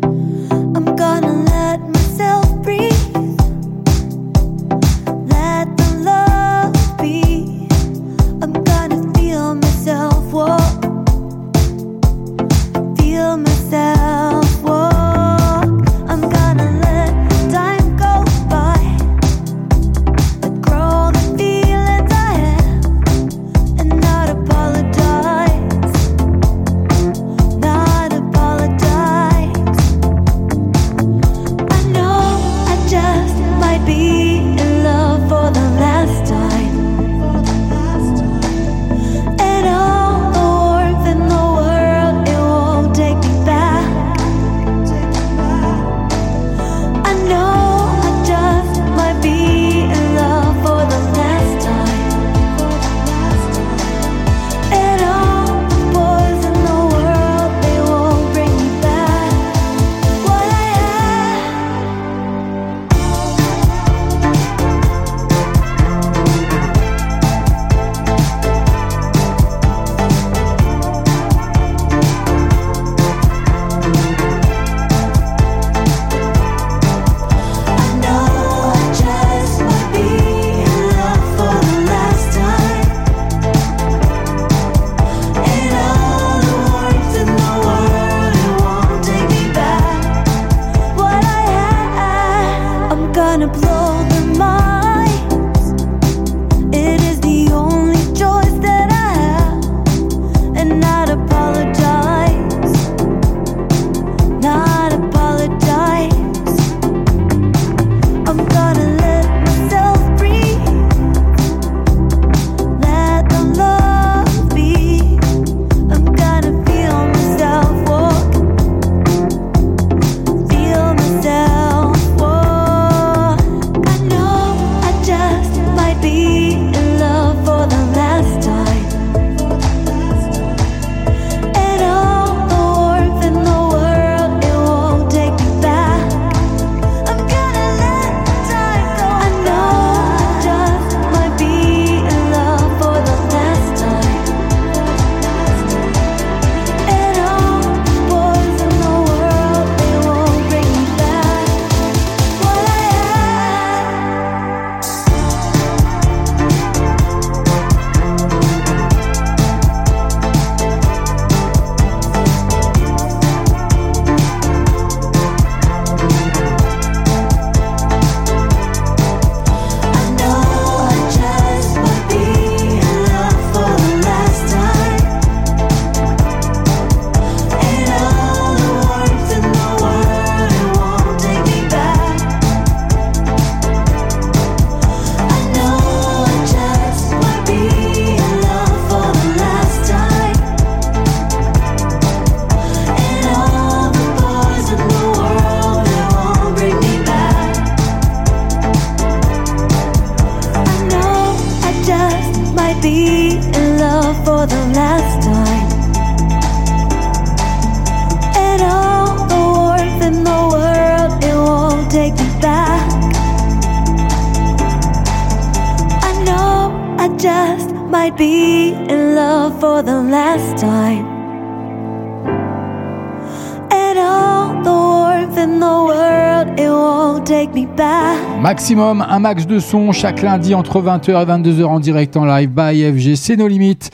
[228.58, 232.50] Maximum, un max de son chaque lundi entre 20h et 22h en direct en live
[232.50, 233.92] by FG, c'est nos limites.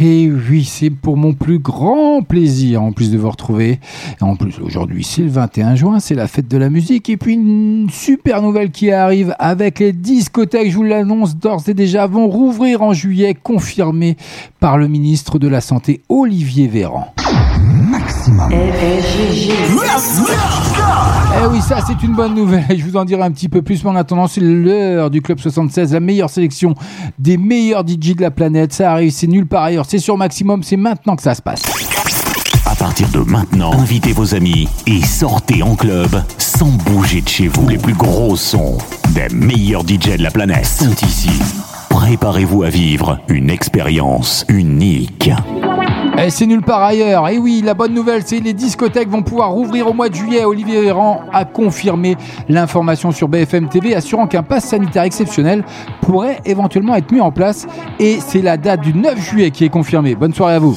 [0.00, 3.80] Et oui, c'est pour mon plus grand plaisir en plus de vous retrouver.
[4.20, 7.10] Et en plus, aujourd'hui, c'est le 21 juin, c'est la fête de la musique.
[7.10, 11.74] Et puis une super nouvelle qui arrive avec les discothèques, je vous l'annonce d'ores et
[11.74, 14.16] déjà, vont rouvrir en juillet, confirmé
[14.60, 17.12] par le ministre de la Santé, Olivier Véran.
[17.90, 18.52] Maximum.
[21.38, 22.64] Eh oui, ça c'est une bonne nouvelle.
[22.78, 25.38] Je vous en dirai un petit peu plus, mais en attendant, c'est l'heure du Club
[25.38, 26.74] 76, la meilleure sélection
[27.18, 28.72] des meilleurs DJ de la planète.
[28.72, 31.62] Ça arrive, c'est nulle part ailleurs, c'est sur Maximum, c'est maintenant que ça se passe.
[32.64, 37.48] À partir de maintenant, invitez vos amis et sortez en club sans bouger de chez
[37.48, 37.68] vous.
[37.68, 38.78] Les plus gros sons
[39.14, 41.30] des meilleurs DJ de la planète sont ici.
[41.90, 45.30] Préparez-vous à vivre une expérience unique.
[46.18, 47.28] Et c'est nulle part ailleurs.
[47.28, 50.44] Et oui, la bonne nouvelle, c'est les discothèques vont pouvoir rouvrir au mois de juillet.
[50.44, 52.16] Olivier Véran a confirmé
[52.48, 55.64] l'information sur BFM TV, assurant qu'un pass sanitaire exceptionnel
[56.00, 57.66] pourrait éventuellement être mis en place.
[57.98, 60.14] Et c'est la date du 9 juillet qui est confirmée.
[60.14, 60.76] Bonne soirée à vous.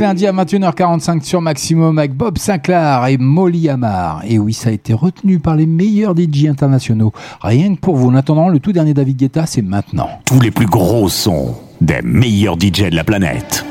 [0.00, 4.22] Lundi à 21h45 sur Maximum avec Bob Sinclair et Molly Amar.
[4.26, 7.12] Et oui, ça a été retenu par les meilleurs DJ internationaux.
[7.40, 8.08] Rien que pour vous.
[8.08, 10.08] En attendant, le tout dernier David Guetta, c'est maintenant.
[10.24, 13.64] Tous les plus gros sons des meilleurs DJ de la planète.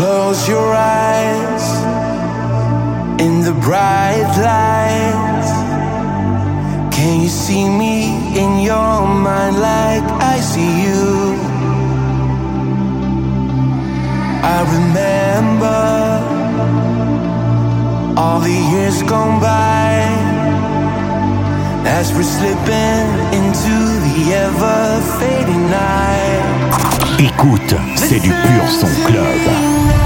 [0.00, 1.66] Close your eyes
[3.20, 5.50] in the bright lights.
[6.96, 7.94] Can you see me
[8.34, 11.36] in your mind like I see you.
[14.56, 15.82] I remember
[18.18, 20.29] all the years gone by
[27.18, 29.99] Écoute, c'est du pur son club.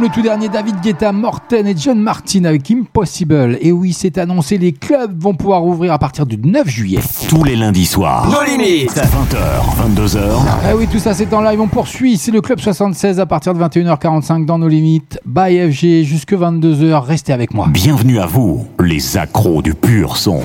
[0.00, 3.58] Le tout dernier, David Guetta, Morten et John Martin avec Impossible.
[3.60, 7.00] Et oui, c'est annoncé, les clubs vont pouvoir ouvrir à partir du 9 juillet.
[7.28, 8.26] Tous les lundis soirs.
[8.30, 8.96] Nos limites.
[8.96, 10.20] 20h, 22h.
[10.64, 12.16] Ah oui, tout ça c'est en live, on poursuit.
[12.16, 15.20] C'est le Club 76 à partir de 21h45 dans nos limites.
[15.26, 17.04] By FG jusque 22h.
[17.04, 17.66] Restez avec moi.
[17.68, 20.40] Bienvenue à vous, les accros du pur son.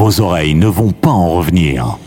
[0.00, 1.98] Vos oreilles ne vont pas en revenir.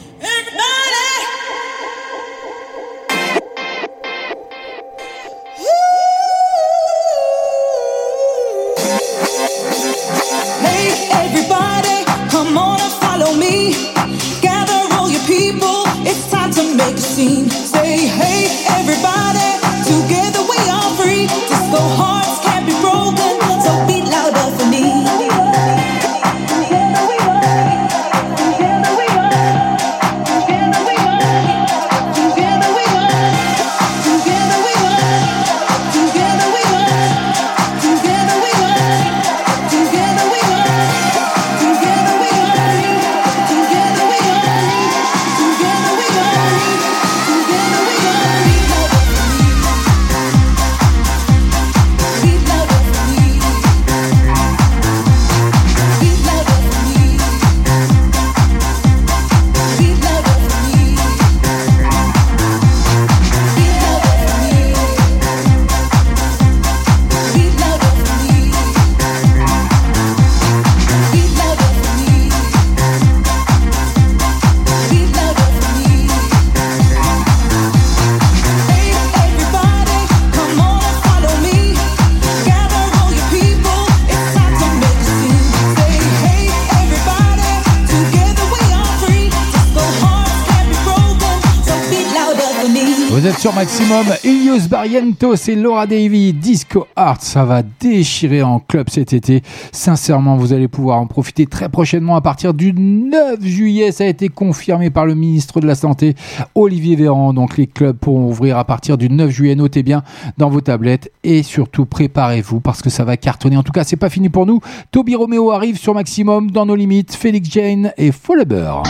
[93.84, 94.16] Maximum.
[94.24, 96.34] Ilios Barrientos et Laura Davy.
[96.34, 99.42] Disco Art, ça va déchirer en club cet été.
[99.72, 103.92] Sincèrement, vous allez pouvoir en profiter très prochainement à partir du 9 juillet.
[103.92, 106.16] Ça a été confirmé par le ministre de la Santé,
[106.56, 107.34] Olivier Véran.
[107.34, 109.56] Donc les clubs pourront ouvrir à partir du 9 juillet.
[109.56, 110.04] Notez bien
[110.38, 113.58] dans vos tablettes et surtout préparez-vous parce que ça va cartonner.
[113.58, 114.60] En tout cas, c'est pas fini pour nous.
[114.92, 117.16] Toby Romeo arrive sur Maximum dans nos limites.
[117.16, 118.84] Félix Jane et Folleber.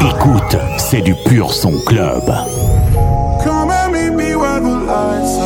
[0.00, 2.24] Écoute, c'est du pur son club.
[3.44, 5.38] Come and meet me where the lights.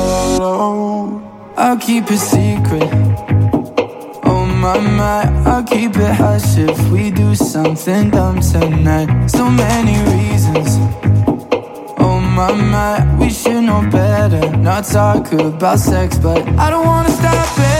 [1.59, 2.89] I'll keep it secret.
[4.25, 9.09] Oh my my, I'll keep it hush if we do something dumb tonight.
[9.29, 10.79] So many reasons.
[11.99, 14.57] Oh my my, we should know better.
[14.57, 17.80] Not talk about sex, but I don't wanna stop it.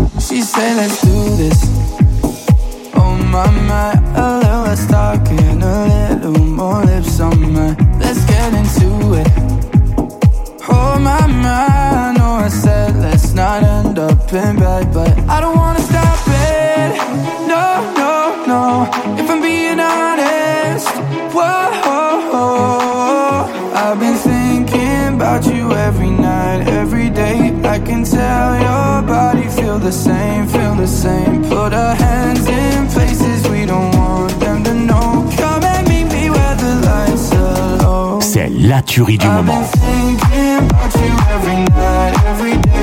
[0.31, 1.59] She said, let's do this.
[2.95, 7.75] Oh my my, a little less talking, a little more lips on my.
[7.99, 9.27] Let's get into it.
[10.69, 11.67] Oh my my,
[12.07, 16.17] I know I said let's not end up in bed, but I don't wanna stop
[16.25, 16.95] it.
[17.49, 19.10] No, no, no.
[29.81, 31.41] The same, feel the same.
[31.43, 35.27] Put our hands in places we don't want them to know.
[35.37, 38.21] Come and meet me where the lights are low.
[38.21, 39.63] C'est la tuerie du moment.
[42.27, 42.81] every day.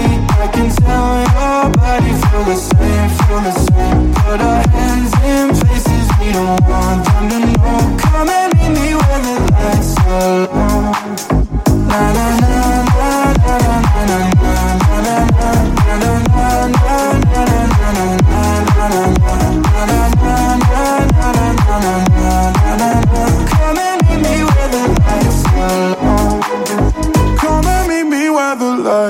[25.58, 25.97] my.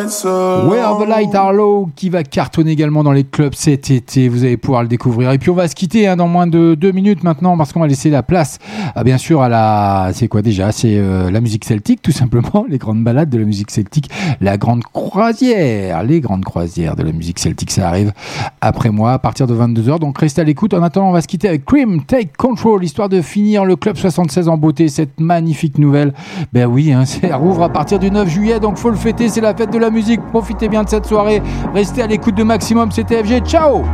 [0.08, 4.28] Where the Light Are Low qui va cartonner également dans les clubs cet été.
[4.28, 5.30] Vous allez pouvoir le découvrir.
[5.32, 7.80] Et puis on va se quitter hein, dans moins de deux minutes maintenant parce qu'on
[7.80, 8.58] va laisser la place,
[8.94, 10.10] ah, bien sûr, à la.
[10.14, 10.72] C'est quoi déjà?
[10.72, 12.64] C'est euh, la musique celtique, tout simplement.
[12.68, 14.10] Les grandes balades de la musique celtique.
[14.40, 16.02] La grande croisière.
[16.02, 17.70] Les grandes croisières de la musique celtique.
[17.70, 18.12] Ça arrive
[18.62, 19.98] après moi à partir de 22h.
[19.98, 20.72] Donc restez à l'écoute.
[20.72, 23.96] En attendant, on va se quitter avec Cream Take Control, histoire de finir le club
[23.96, 24.88] 76 en beauté.
[24.88, 26.14] Cette magnifique nouvelle.
[26.52, 28.58] Ben oui, hein, ça rouvre à partir du 9 juillet.
[28.60, 29.28] Donc faut le fêter.
[29.28, 29.97] C'est la fête de la musique.
[30.30, 31.42] Profitez bien de cette soirée.
[31.74, 32.90] Restez à l'écoute de Maximum.
[32.92, 33.44] C'était FG.
[33.46, 33.84] Ciao.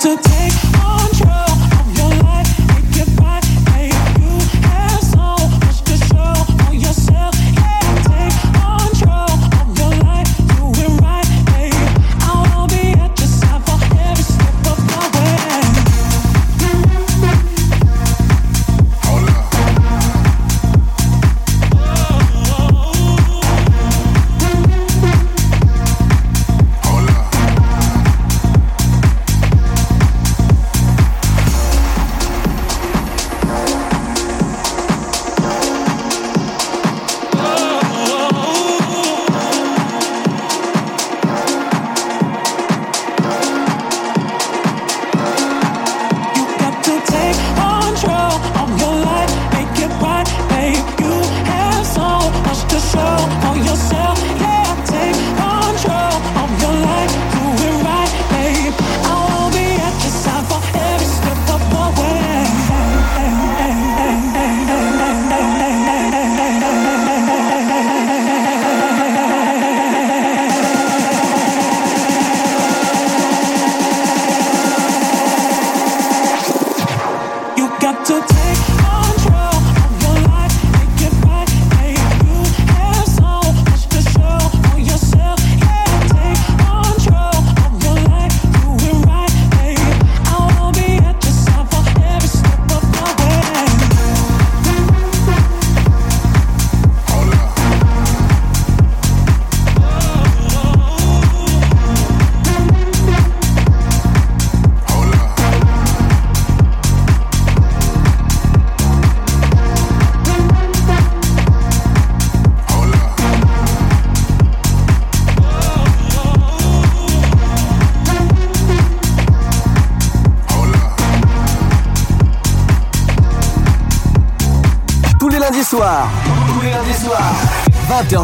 [0.00, 0.55] To take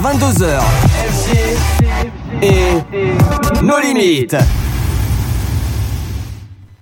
[0.02, 0.61] 22h.